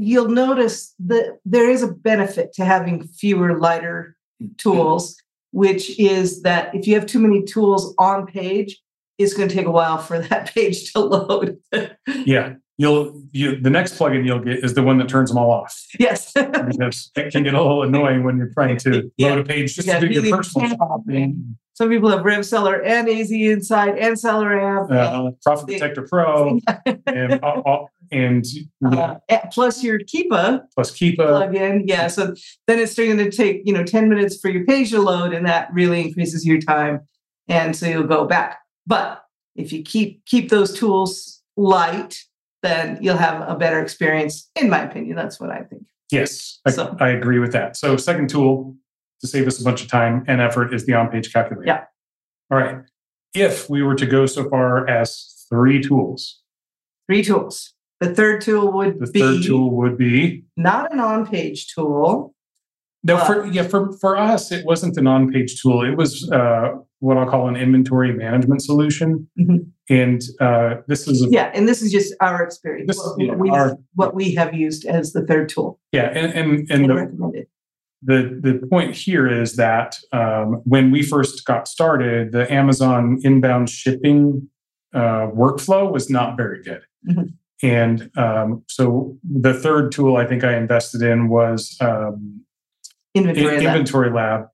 [0.00, 4.56] you'll notice that there is a benefit to having fewer lighter mm.
[4.56, 5.16] tools,
[5.52, 8.80] which is that if you have too many tools on page,
[9.18, 11.58] it's going to take a while for that page to load.
[12.24, 12.54] Yeah.
[12.78, 15.86] You'll you the next plugin you'll get is the one that turns them all off
[15.98, 16.32] yes.
[16.36, 19.34] it can get a little annoying when you're trying to Yeah.
[19.34, 21.58] load a page just Yeah, to do really your personal shopping.
[21.80, 24.92] Some people have Rev Seller and AZ Insight and SellerAmp.
[24.92, 26.58] Uh, Profit Protector Pro
[27.06, 28.44] and uh, uh, and
[28.84, 31.16] Uh, eh, plus your Keepa plus Keepa.
[31.16, 31.84] plugin.
[31.86, 32.08] Yeah.
[32.08, 32.34] So
[32.66, 35.46] then it's going to take, you know, 10 minutes for your page to load, and
[35.46, 37.00] that really increases your time.
[37.48, 38.58] And so you'll go back.
[38.86, 39.24] But
[39.56, 42.18] if you keep keep those tools light,
[42.62, 45.16] then you'll have a better experience, in my opinion.
[45.16, 45.84] That's what I think.
[46.12, 47.78] Yes, I, So- I agree with that.
[47.78, 48.76] So, second tool
[49.20, 51.66] to save us a bunch of time and effort is the on page calculator.
[51.66, 51.84] Yeah.
[52.50, 52.78] All right.
[53.34, 56.38] If we were to go so far as three tools,
[57.08, 57.74] Three tools.
[57.98, 62.34] The third tool would the be third tool would be not an on-page tool.
[63.02, 65.84] no for yeah for for us it wasn't an on page tool.
[65.84, 69.66] It was uh, what I'll call an inventory management solution, Mhm.
[69.88, 72.86] and uh, this is a, Yeah, and this is just our experience.
[72.88, 76.32] This- what, yeah, we, our- what we have used as the third tool yeah and
[76.32, 77.46] and, and, and the, recommended.
[78.02, 83.68] The the point here is that um, when we first got started, the Amazon inbound
[83.68, 84.48] shipping
[84.94, 86.82] uh, workflow was not very good.
[87.08, 87.34] Mhm.
[87.62, 92.40] And um, so the third tool I think I invested in was um,
[93.14, 93.56] Inventory.
[93.56, 93.76] in- lab.
[93.76, 94.46] Inventory Lab.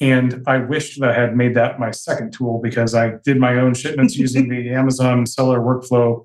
[0.00, 3.54] And I wished that I had made that my second tool because I did my
[3.56, 6.24] own shipments using the Amazon seller workflow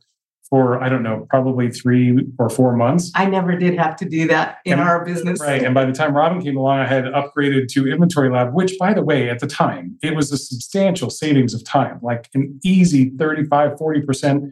[0.50, 3.12] for, I don't know, probably three or four months.
[3.16, 5.40] I never did have to do that in And- our business.
[5.40, 5.64] Right.
[5.64, 8.94] And by the time Robin came along, I had upgraded to Inventory Lab, which, by
[8.94, 13.12] the way, at the time, it was a substantial savings of time, like an easy
[13.18, 14.52] 35, 40%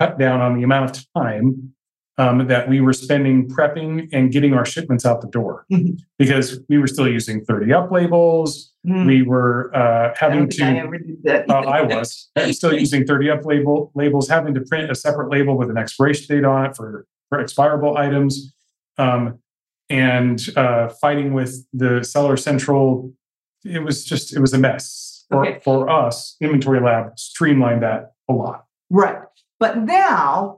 [0.00, 1.72] cut down on the amount of time
[2.18, 5.98] um, that we were spending prepping and getting our shipments out the door Mhm.
[6.18, 8.72] because we were still using 30 up labels.
[8.86, 10.62] Mm, We were uh, having I to.
[10.64, 11.50] ever did that.
[11.50, 15.30] Uh, I was I'm still using 30 up label labels, having to print a separate
[15.30, 18.54] label with an expiration date on it for, for expirable items,
[18.98, 19.38] um,
[19.90, 23.12] and uh, fighting with the Seller Central.
[23.64, 25.60] It was just it was a mess for, Okay.
[25.64, 26.36] for us.
[26.40, 28.64] Inventory Lab streamlined that a lot.
[28.90, 29.18] Right.
[29.58, 30.55] But now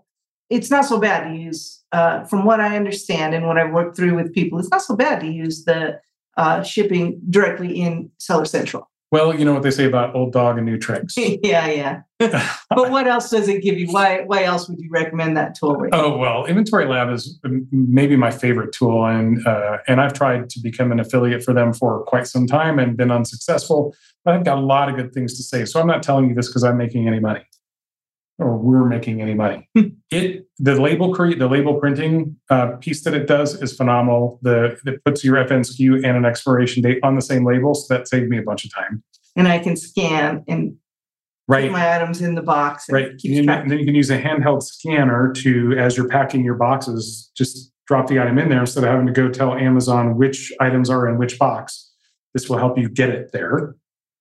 [0.50, 3.96] it's not so bad to use, uh, from what I understand and what I've worked
[3.96, 6.00] through with people, it's not so bad to use the
[6.36, 8.88] uh, shipping directly in Seller Central.
[9.10, 11.14] Well, you know what they say about old dog and new tricks.
[11.16, 12.02] yeah, yeah.
[12.70, 13.86] But what else does it give you?
[13.88, 15.76] Why why else would you recommend that tool?
[15.76, 15.88] Ray?
[15.92, 17.40] Oh well, Inventory Lab is
[17.70, 21.72] maybe my favorite tool, and uh, and I've tried to become an affiliate for them
[21.72, 23.94] for quite some time and been unsuccessful.
[24.24, 26.34] But I've got a lot of good things to say, so I'm not telling you
[26.34, 27.44] this because I'm making any money,
[28.38, 29.68] or we're making any money.
[30.10, 34.38] it the label create the label printing uh, piece that it does is phenomenal.
[34.42, 38.08] The it puts your FNSKU and an expiration date on the same label, so that
[38.08, 39.02] saved me a bunch of time.
[39.36, 40.76] And I can scan and
[41.50, 41.62] Right.
[41.64, 43.08] put my items in the box and Right.
[43.24, 43.68] And track.
[43.68, 48.06] then you can use a handheld scanner to, as you're packing your boxes, just drop
[48.08, 51.16] the item in there instead of having to go tell Amazon which items are in
[51.16, 51.90] which box.
[52.34, 53.74] This will help you get it there,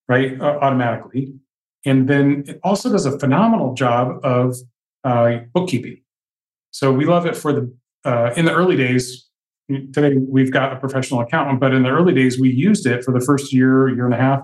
[0.07, 0.39] right?
[0.39, 1.33] Uh, automatically.
[1.87, 4.55] And then it also does a phenomenal job of
[5.03, 6.01] uh, bookkeeping.
[6.71, 7.73] So we love it for the,
[8.03, 9.27] uh, in the early days,
[9.69, 13.13] today we've got a professional accountant, but in the early days, we used it for
[13.13, 14.41] the first year, year and a half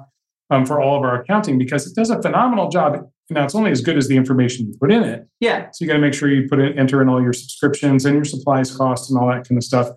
[0.50, 3.10] um, for all of our accounting because it does a phenomenal job.
[3.30, 5.28] Now it's only as good as the information you put in it.
[5.40, 5.70] Yeah.
[5.72, 8.16] So you got to make sure you put in, enter in all your subscriptions and
[8.16, 9.90] your supplies costs and all that kind of stuff.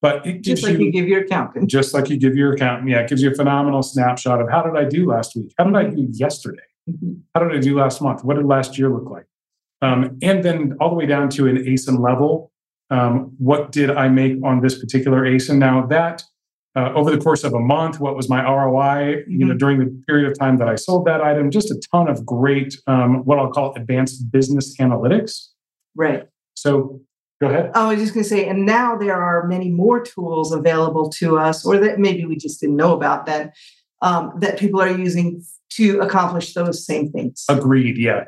[0.00, 1.68] But it gives Just like you, you give your accountant.
[1.70, 4.62] just like you give your accountant, yeah, it gives you a phenomenal snapshot of how
[4.62, 5.52] did I do last week?
[5.58, 6.62] How did I do yesterday?
[6.88, 7.20] Mhm.
[7.34, 8.24] How did I do last month?
[8.24, 9.26] What did last year look like?
[9.82, 12.50] Um, and then all the way down to an ASIN level.
[12.90, 15.58] Um, what did I make on this particular ASIN?
[15.58, 16.22] Now that
[16.76, 19.24] uh, over the course of a month, what was my ROI?
[19.28, 22.08] You know, during the period of time that I sold that item, just a ton
[22.08, 25.48] of great um, what I'll call advanced business analytics.
[25.94, 26.24] Right.
[26.54, 27.00] So
[27.40, 27.70] go ahead.
[27.74, 31.38] I was just going to say, and now there are many more tools available to
[31.38, 33.54] us, or that maybe we just didn't know about that,
[34.04, 37.44] um, that people are using to accomplish those same things.
[37.48, 37.98] Agreed.
[37.98, 38.24] Yeah.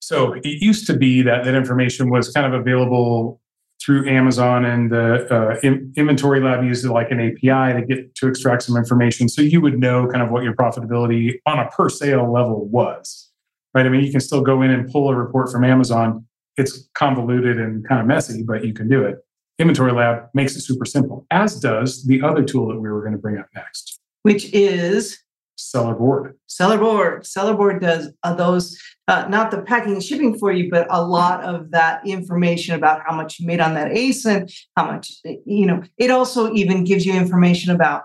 [0.00, 3.42] So it used to be that that information was kind of available
[3.84, 8.28] through Amazon, and the uh, in- inventory lab used like an API to get to
[8.28, 11.88] extract some information, so you would know kind of what your profitability on a per
[11.88, 13.30] sale level was.
[13.74, 13.84] Right.
[13.84, 16.26] I mean, you can still go in and pull a report from Amazon
[16.58, 19.18] it's convoluted and kind of messy, but you can do it.
[19.58, 23.12] Inventory Lab makes it super simple, as does the other tool that we were going
[23.12, 25.18] to bring up next, which is
[25.56, 26.38] Seller Board.
[26.46, 27.26] Seller Board.
[27.26, 31.04] Seller Board does uh, those, uh, not the packing and shipping for you, but a
[31.04, 35.66] lot of that information about how much you made on that ASIN, how much, you
[35.66, 38.04] know, it also even gives you information about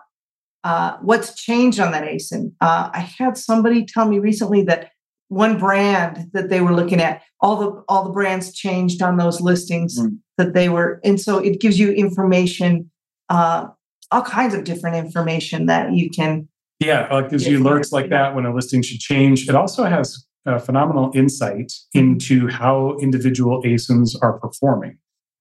[0.64, 2.54] uh, what's changed on that ASIN.
[2.62, 4.92] Uh, I had somebody tell me recently that
[5.28, 9.42] one brand that they were looking at, all the all the brands changed on those
[9.42, 10.18] listings mm.
[10.38, 12.92] that they were, and so it gives you information,
[13.30, 13.68] uh,
[14.14, 16.48] all kinds of different information that you can.
[16.80, 19.48] Yeah, it gives you alerts like that when a listing should change.
[19.48, 22.00] It also has a phenomenal insight mm-hmm.
[22.00, 24.98] into how individual ASINs are performing.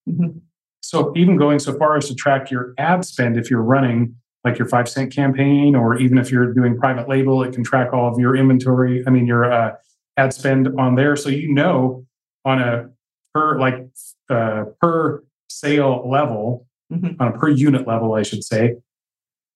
[0.08, 0.38] Mm-hmm.
[0.80, 4.58] So even going so far as to track your ad spend if you're running like
[4.58, 8.12] your five cent campaign, or even if you're doing private label, it can track all
[8.12, 9.04] of your inventory.
[9.06, 9.74] I mean, your uh,
[10.16, 12.04] ad spend on there, so you know
[12.44, 12.88] on a
[13.32, 13.86] per like
[14.28, 17.22] uh, per sale level, mm-hmm.
[17.22, 18.76] on a per unit level, I should say,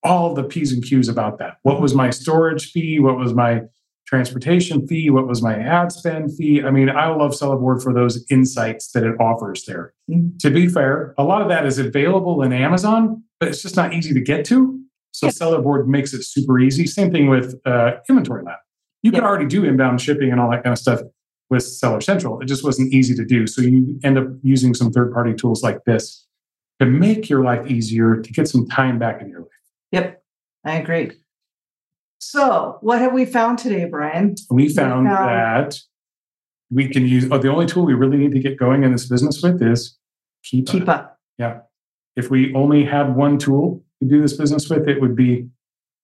[0.03, 1.59] all the p's and q's about that.
[1.62, 2.99] What was my storage fee?
[2.99, 3.62] What was my
[4.07, 5.11] transportation fee?
[5.11, 6.62] What was my ad spend fee?
[6.62, 9.93] I mean, I love Sellerboard for those insights that it offers there.
[10.11, 10.37] Mm-hmm.
[10.39, 13.93] To be fair, a lot of that is available in Amazon, but it's just not
[13.93, 14.80] easy to get to.
[15.11, 15.32] So yeah.
[15.32, 16.87] Sellerboard makes it super easy.
[16.87, 18.59] Same thing with uh, Inventory Lab.
[19.03, 21.01] You could already do inbound shipping and all that kind of stuff
[21.49, 22.41] with Seller Central.
[22.41, 23.47] It just wasn't easy to do.
[23.47, 26.25] So you end up using some third party tools like this
[26.80, 29.48] to make your life easier, to get some time back in your life.
[29.92, 30.22] Yep,
[30.64, 31.12] I agree.
[32.18, 34.34] So, what have we found today, Brian?
[34.50, 35.78] We found, we found that
[36.70, 39.08] we can use, oh, the only tool we really need to get going in this
[39.08, 39.96] business with is
[40.44, 40.66] Keepa.
[40.66, 41.10] Keepa.
[41.38, 41.60] Yeah.
[42.16, 45.48] If we only had one tool to do this business with, it would be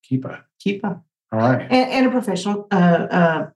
[0.09, 0.43] Keepa.
[0.65, 1.01] Keepa.
[1.31, 1.61] All right.
[1.63, 3.49] And, and a professional uh, uh,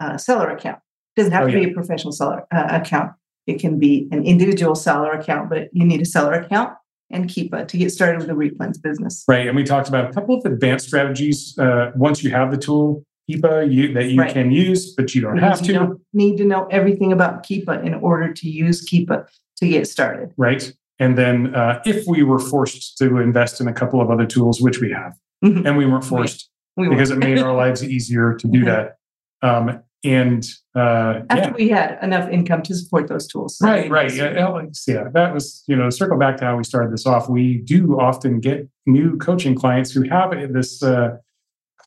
[0.00, 0.78] uh, seller account.
[1.16, 1.66] It doesn't have oh, to yeah.
[1.66, 3.12] be a professional seller uh, account.
[3.46, 6.74] It can be an individual seller account, but you need a seller account
[7.10, 9.24] and Keepa to get started with the replens business.
[9.28, 9.46] Right.
[9.46, 13.04] And we talked about a couple of advanced strategies uh, once you have the tool,
[13.30, 14.32] Keepa, you, that you right.
[14.32, 15.72] can use, but you don't because have to.
[15.72, 19.28] don't need to know everything about Keepa in order to use Keepa
[19.58, 20.32] to get started.
[20.36, 20.72] Right.
[20.98, 24.60] And then uh, if we were forced to invest in a couple of other tools,
[24.60, 25.66] which we have, mm-hmm.
[25.66, 28.66] and we weren't forced we, we because it made our lives easier to do mm-hmm.
[28.66, 28.96] that.
[29.42, 30.46] Um, and
[30.76, 31.54] uh, after yeah.
[31.54, 35.74] we had enough income to support those tools, right, right, yeah, yeah, that was you
[35.74, 37.28] know circle back to how we started this off.
[37.28, 41.16] We do often get new coaching clients who have this uh,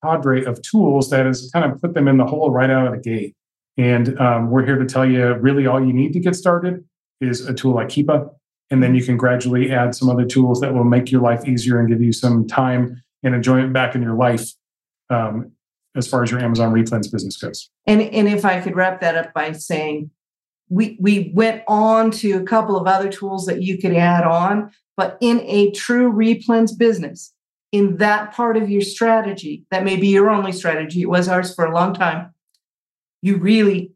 [0.04, 2.94] cadre of tools that has kind of put them in the hole right out of
[2.94, 3.36] the gate.
[3.78, 6.84] And um, we're here to tell you, really, all you need to get started
[7.22, 8.30] is a tool like Keepa,
[8.70, 11.80] and then you can gradually add some other tools that will make your life easier
[11.80, 14.52] and give you some time and enjoyment back in your life
[15.10, 15.54] um,
[15.96, 17.70] as far as your Amazon replens business goes.
[17.88, 20.12] And and if I could wrap that up by saying
[20.70, 24.72] we we went on to a couple of other tools that you could add on,
[24.96, 27.34] but in a true replens business,
[27.72, 31.54] in that part of your strategy, that may be your only strategy, it was ours
[31.54, 32.34] for a long time.
[33.22, 33.94] You really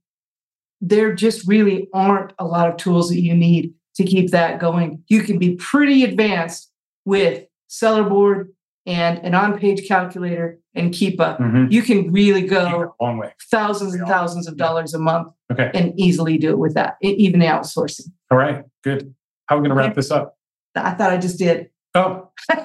[0.82, 5.02] there just really aren't a lot of tools that you need to keep that going.
[5.08, 6.70] You can be pretty advanced
[7.06, 8.54] with seller board
[8.86, 11.66] and an on-page calculator and Keepa, mm-hmm.
[11.70, 13.34] you can really go long way.
[13.50, 15.72] thousands and thousands of dollars a month okay.
[15.74, 18.12] and easily do it with that, even outsourcing.
[18.32, 19.14] All right, good.
[19.46, 20.38] How are we going to wrap this up?
[20.76, 21.70] I thought I just did.
[21.96, 22.32] Oh.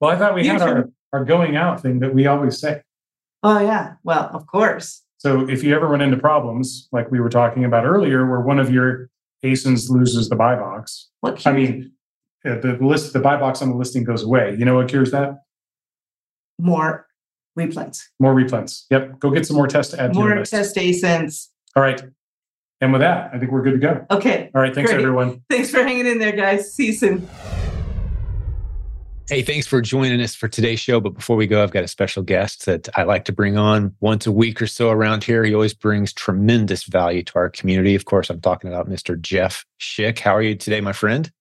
[0.00, 2.82] well, I thought we had our, our going out thing that we always say.
[3.42, 3.94] Oh, yeah.
[4.02, 5.02] Well, of course.
[5.18, 8.58] So if you ever run into problems like we were talking about earlier, where one
[8.58, 9.10] of your
[9.44, 11.92] ASINs loses the buy box, what I mean,
[12.54, 14.54] the list, the buy box on the listing goes away.
[14.58, 15.38] You know what cures that?
[16.58, 17.06] more
[17.58, 18.02] replens.
[18.20, 18.84] More replens.
[18.90, 19.18] Yep.
[19.18, 21.48] Go get some more tests to add more to your test ASINs.
[21.74, 22.02] All right.
[22.80, 24.06] And with that, I think we're good to go.
[24.10, 24.50] Okay.
[24.54, 24.74] All right.
[24.74, 25.02] Thanks, Great.
[25.02, 25.42] everyone.
[25.48, 26.74] Thanks for hanging in there, guys.
[26.74, 27.28] See you soon.
[29.28, 31.00] Hey, thanks for joining us for today's show.
[31.00, 33.92] But before we go, I've got a special guest that I like to bring on
[34.00, 35.42] once a week or so around here.
[35.42, 37.96] He always brings tremendous value to our community.
[37.96, 39.20] Of course, I'm talking about Mr.
[39.20, 40.20] Jeff Schick.
[40.20, 41.32] How are you today, my friend?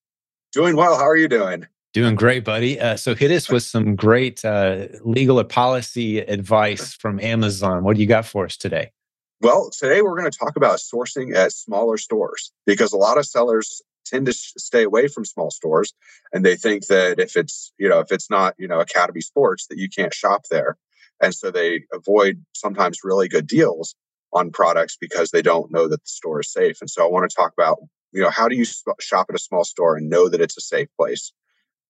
[0.56, 0.97] Doing well.
[0.97, 1.68] How are you doing?
[1.91, 2.80] Doing great, buddy.
[2.80, 7.84] Uh, so hit us with some great uh, legal or policy advice from Amazon.
[7.84, 8.93] What do you got for us today?
[9.41, 13.26] Well, today we're going to talk about sourcing at smaller stores because a lot of
[13.26, 15.93] sellers tend to stay away from small stores
[16.32, 19.68] and they think that if it's you know if it's not you know academy sports
[19.68, 20.78] that you can't shop there
[21.22, 23.95] and so they avoid sometimes really good deals
[24.32, 27.28] on products because they don't know that the store is safe and so i want
[27.28, 27.80] to talk about
[28.16, 28.66] you know how do you
[28.99, 31.32] shop at a small store and know that it's a safe place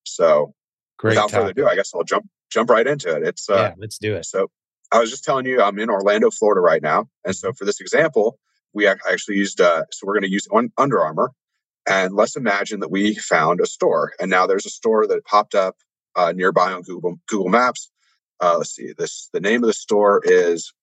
[0.04, 0.54] so
[0.98, 1.34] Great without topic.
[1.34, 3.24] further ado, I guess I'll jump jump right into it.
[3.24, 4.26] It's uh, yeah, let's do it.
[4.26, 4.50] So
[4.92, 7.82] I was just telling you, I'm in Orlando, Florida right now, and so for this
[7.82, 8.40] example,
[8.74, 10.48] we actually used, uh, so we're going to use
[10.78, 11.32] Under Armour.
[11.88, 15.54] And let's imagine that we found a store, and now there's a store that popped
[15.54, 15.76] up
[16.16, 17.92] uh, nearby on Google Google Maps.
[18.40, 20.74] Uh, let's see, this the name of the store is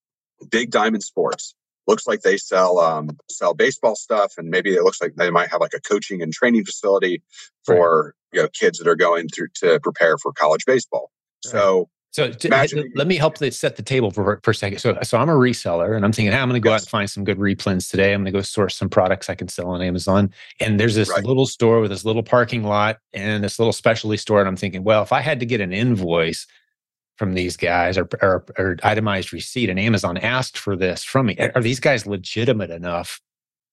[0.50, 1.54] Big Diamond Sports.
[1.86, 5.50] Looks like they sell um, sell baseball stuff, and maybe it looks like they might
[5.50, 7.22] have like a coaching and training facility
[7.64, 8.38] for right.
[8.38, 11.10] you know kids that are going through to prepare for college baseball.
[11.44, 11.52] Right.
[11.52, 14.80] So so to, let me help set the table for, for a second.
[14.80, 16.82] So, so I'm a reseller and I'm thinking, hey, I'm going to go yes.
[16.82, 18.12] out and find some good replens today.
[18.12, 20.30] I'm going to go source some products I can sell on Amazon.
[20.60, 21.24] And there's this right.
[21.24, 24.40] little store with this little parking lot and this little specialty store.
[24.40, 26.46] And I'm thinking, well, if I had to get an invoice
[27.16, 31.36] from these guys or, or, or itemized receipt and Amazon asked for this from me,
[31.54, 33.20] are these guys legitimate enough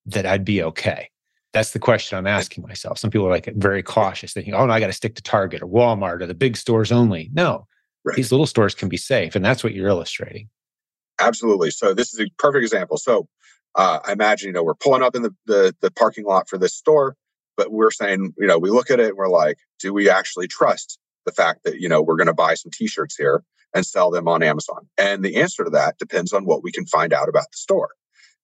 [0.06, 1.10] that I'd be okay?
[1.52, 3.00] That's the question I'm asking myself.
[3.00, 5.64] Some people are like very cautious, thinking, oh, no, I got to stick to Target
[5.64, 7.30] or Walmart or the big stores only.
[7.34, 7.66] No,
[8.04, 8.16] Right.
[8.16, 10.50] These little stores can be safe, and that's what you're illustrating.
[11.20, 11.72] Absolutely.
[11.72, 12.98] So this is a perfect example.
[12.98, 13.28] So
[13.76, 16.58] uh, I imagine you know we're pulling up in the, the the parking lot for
[16.58, 17.16] this store,
[17.58, 20.48] but we're saying you know we look at it and we're like, do we actually
[20.48, 23.44] trust the fact that you know we're going to buy some T-shirts here
[23.74, 24.88] and sell them on Amazon?
[24.98, 27.92] And the answer to that depends on what we can find out about the store.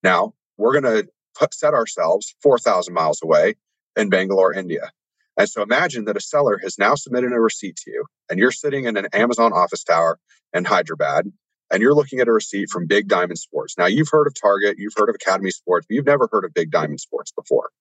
[0.04, 1.10] Now we're going to
[1.52, 3.56] set ourselves four thousand miles away
[3.96, 4.92] in Bangalore, India.
[5.38, 8.52] And so imagine that a seller has now submitted a receipt to you, and you're
[8.52, 10.18] sitting in an Amazon office tower
[10.54, 11.30] in Hyderabad,
[11.72, 13.78] and you're looking at a receipt from Big Diamond Sports.
[13.78, 16.54] Now, you've heard of Target, you've heard of Academy Sports, but you've never heard of
[16.54, 17.72] Big Diamond Sports before.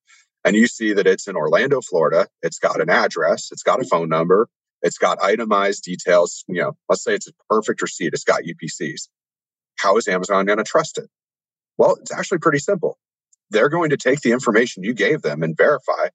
[0.45, 2.27] And you see that it's in Orlando, Florida.
[2.43, 4.49] It's got an address, it's got a phone number,
[4.85, 6.45] it's got itemized details.
[6.47, 9.09] You know, let's say it's a perfect receipt, it's got UPCs.
[9.77, 11.11] How is Amazon going to trust it?
[11.79, 12.99] Well, it's actually pretty simple.
[13.51, 16.09] They're going to take the information you gave them and verify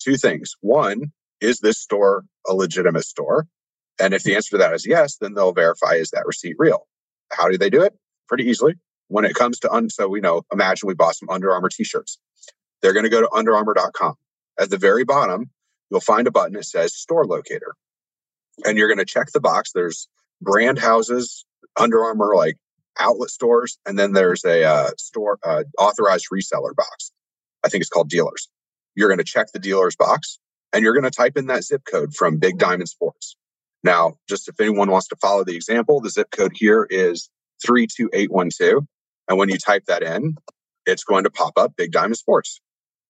[0.00, 0.54] two things.
[0.60, 3.46] One, is this store a legitimate store?
[4.00, 6.86] And if the answer to that is yes, then they'll verify is that receipt real?
[7.32, 7.94] How do they do it?
[8.28, 8.74] Pretty easily.
[9.08, 11.84] When it comes to, un- so we know, imagine we bought some Under Armour t
[11.84, 12.18] shirts.
[12.80, 14.14] They're going to go to underarmour.com.
[14.58, 15.50] At the very bottom,
[15.90, 17.74] you'll find a button that says store locator.
[18.64, 19.72] And you're going to check the box.
[19.72, 20.08] There's
[20.40, 21.44] brand houses,
[21.78, 22.56] Under Armour, like
[22.98, 27.12] outlet stores, and then there's a uh, store uh, authorized reseller box.
[27.64, 28.48] I think it's called dealers.
[28.94, 30.38] You're going to check the dealer's box
[30.72, 33.36] and you're going to type in that zip code from Big Diamond Sports.
[33.84, 37.30] Now, just if anyone wants to follow the example, the zip code here is
[37.64, 38.84] 32812.
[39.28, 40.36] And when you type that in,
[40.86, 42.60] it's going to pop up Big Diamond Sports.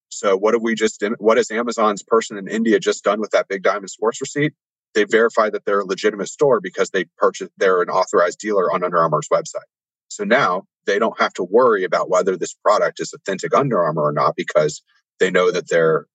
[0.09, 3.49] So what have we just what has Amazon's person in India just done with that
[3.49, 4.53] Big Diamond Sports receipt?
[4.95, 8.85] They verify that they're a legitimate store because they purchased they're an authorized dealer on
[8.85, 9.69] Under Armour's website.
[10.09, 14.03] So now they don't have to worry about whether this product is authentic Under Armour
[14.03, 14.83] or not because
[15.21, 16.07] they know that their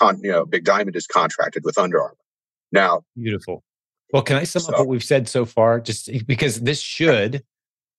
[0.00, 2.16] con, you know Big Diamond is contracted with Under Armour.
[2.72, 3.62] Now, beautiful.
[4.12, 5.80] Well, can I sum so, up what we've said so far?
[5.80, 7.44] Just because this should,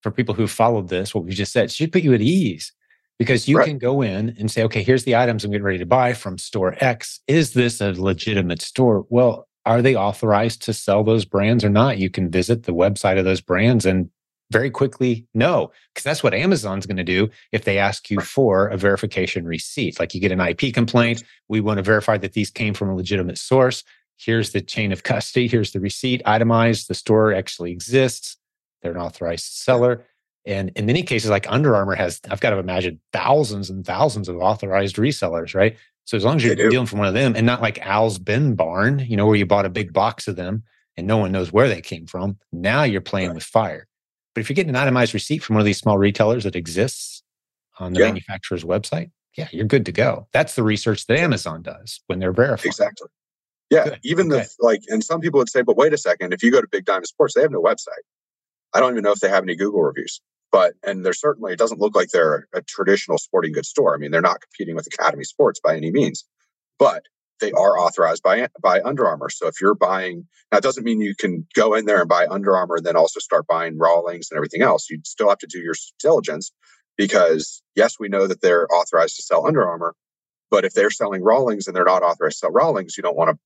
[0.01, 2.73] for people who followed this, what we just said, should put you at ease
[3.17, 3.67] because you right.
[3.67, 6.37] can go in and say, okay, here's the items I'm getting ready to buy from
[6.37, 7.21] store X.
[7.27, 9.05] Is this a legitimate store?
[9.09, 11.97] Well, are they authorized to sell those brands or not?
[11.97, 14.09] You can visit the website of those brands and
[14.51, 18.67] very quickly no because that's what amazon's going to do if they ask you for
[18.67, 19.99] a verification receipt.
[19.99, 22.95] Like you get an ip complaint we want to verify that these came from a
[22.95, 23.83] legitimate source.
[24.17, 25.47] Here's the chain of custody.
[25.47, 26.21] Here's the receipt.
[26.25, 28.37] Itemized the store actually exists.
[28.81, 30.05] They're an authorized seller.
[30.45, 34.29] And in many cases like under armour has i've got to imagine thousands and thousands
[34.29, 35.75] of authorized resellers right
[36.05, 38.55] so as long as you're dealing from one of them and not like al's bin
[38.55, 40.63] barn you know where you bought a big box of them
[40.97, 43.35] and no one knows where they came from now you're playing right.
[43.35, 43.87] with fire
[44.35, 47.23] but if you're getting an itemized receipt from one of these small retailers that exists
[47.79, 48.07] on the yeah.
[48.07, 50.27] manufacturer's website, yeah, you're good to go.
[50.33, 52.67] That's the research that Amazon does when they're verifying.
[52.67, 53.07] Exactly.
[53.69, 53.85] Yeah.
[53.85, 53.99] Good.
[54.03, 54.43] Even okay.
[54.43, 56.67] the like, and some people would say, but wait a second, if you go to
[56.67, 58.03] Big Diamond Sports, they have no website.
[58.73, 60.21] I don't even know if they have any Google reviews.
[60.55, 63.93] But and they're certainly it doesn't look like they're a traditional sporting goods store.
[63.93, 66.23] I mean, they're not competing with Academy Sports by any means.
[66.79, 67.03] But
[67.41, 69.29] they are authorized by by Under Armour.
[69.29, 72.25] So if you're buying, now it doesn't mean you can go in there and buy
[72.27, 74.89] Under Armour and then also start buying Rawlings and everything else.
[74.89, 76.53] You still have to do your diligence
[76.95, 79.93] because yes, we know that they're authorized to sell Under Armour,
[80.49, 83.31] but if they're selling Rawlings and they're not authorized to sell Rawlings, you don't want
[83.31, 83.37] to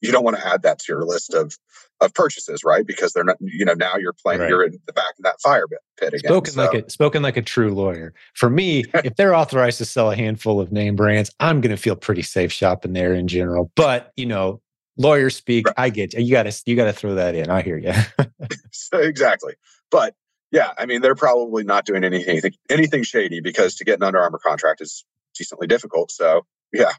[0.00, 1.56] you don't want to add that to your list of
[2.00, 2.86] of purchases, right?
[2.86, 4.48] Because they're not, you know, now you're playing, right.
[4.48, 5.64] you're in the back of that fire
[5.98, 6.30] pit again.
[6.30, 6.64] Spoken so.
[6.64, 8.14] like a spoken like a true lawyer.
[8.34, 11.80] For me, if they're authorized to sell a handful of name brands, I'm going to
[11.80, 13.72] feel pretty safe shopping there in general.
[13.74, 14.60] But you know,
[14.96, 15.74] lawyer speak, right.
[15.76, 16.20] I get you.
[16.20, 17.50] You got to you got to throw that in.
[17.50, 17.92] I hear you.
[18.70, 19.54] so, exactly,
[19.90, 20.14] but
[20.50, 24.20] yeah, I mean, they're probably not doing anything anything shady because to get an Under
[24.20, 25.04] Armour contract is
[25.36, 26.10] decently difficult.
[26.10, 26.92] So yeah,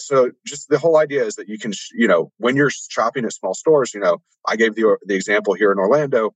[0.00, 3.32] so just the whole idea is that you can you know when you're shopping at
[3.32, 6.34] small stores you know i gave the the example here in orlando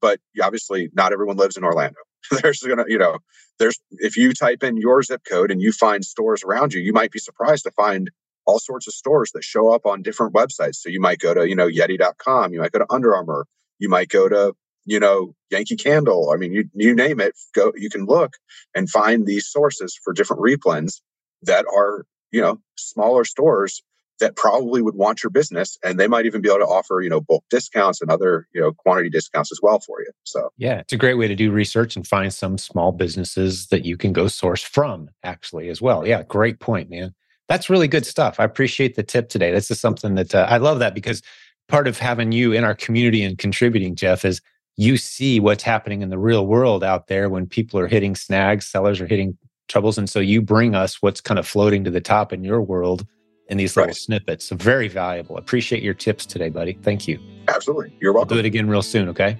[0.00, 1.98] but obviously not everyone lives in orlando
[2.42, 3.18] there's gonna, you know,
[3.58, 6.92] there's if you type in your zip code and you find stores around you, you
[6.92, 8.10] might be surprised to find
[8.46, 10.76] all sorts of stores that show up on different websites.
[10.76, 13.46] So you might go to, you know, Yeti.com, you might go to Under Armour,
[13.78, 14.54] you might go to,
[14.84, 16.30] you know, Yankee Candle.
[16.30, 18.34] I mean, you you name it, go you can look
[18.74, 21.00] and find these sources for different replens
[21.42, 23.82] that are, you know, smaller stores
[24.22, 27.10] that probably would want your business and they might even be able to offer you
[27.10, 30.48] know bulk discounts and other you know quantity discounts as well for you so.
[30.56, 33.96] Yeah it's a great way to do research and find some small businesses that you
[33.96, 36.06] can go source from actually as well.
[36.06, 37.14] Yeah great point man.
[37.48, 38.38] That's really good stuff.
[38.38, 39.50] I appreciate the tip today.
[39.50, 41.20] This is something that uh, i love that because
[41.68, 44.40] part of having you in our community and contributing jeff is
[44.76, 48.66] you see what's happening in the real world out there when people are hitting snags
[48.66, 49.36] sellers are hitting
[49.72, 52.60] troubles and so you bring us what's kind of floating to the top in your
[52.60, 53.06] world
[53.48, 53.96] in these little right.
[53.96, 54.44] snippets.
[54.44, 55.36] So very valuable.
[55.36, 56.74] Appreciate your tips today, buddy.
[56.82, 57.18] Thank you.
[57.48, 57.96] Absolutely.
[58.00, 58.36] You're welcome.
[58.36, 59.38] We'll do it again real soon, okay?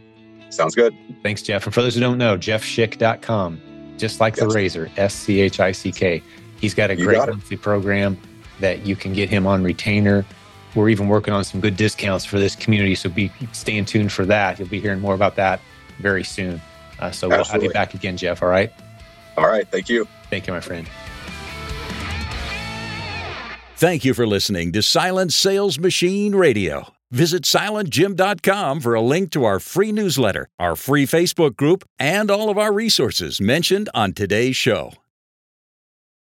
[0.49, 0.95] Sounds good.
[1.23, 1.65] Thanks, Jeff.
[1.65, 3.61] And for those who don't know, jeffschick.com,
[3.99, 4.47] just like yes.
[4.47, 6.23] the razor, S C H I C K.
[6.61, 8.19] He's got a you great got monthly program
[8.61, 10.25] that you can get him on retainer.
[10.75, 12.95] We're even working on some good discounts for this community.
[12.95, 14.59] So be staying tuned for that.
[14.59, 15.61] You'll be hearing more about that
[15.99, 16.61] very soon.
[16.99, 17.37] Uh, so Absolutely.
[17.37, 18.43] we'll have you back again, Jeff.
[18.43, 18.73] All right.
[19.37, 19.67] All right.
[19.69, 20.07] Thank you.
[20.31, 20.89] Thank you, my friend.
[23.77, 26.93] Thank you for listening to Silent Sales Machine Radio.
[27.11, 32.49] Visit silentjim.com for a link to our free newsletter, our free Facebook group, and all
[32.49, 34.93] of our resources mentioned on today's show.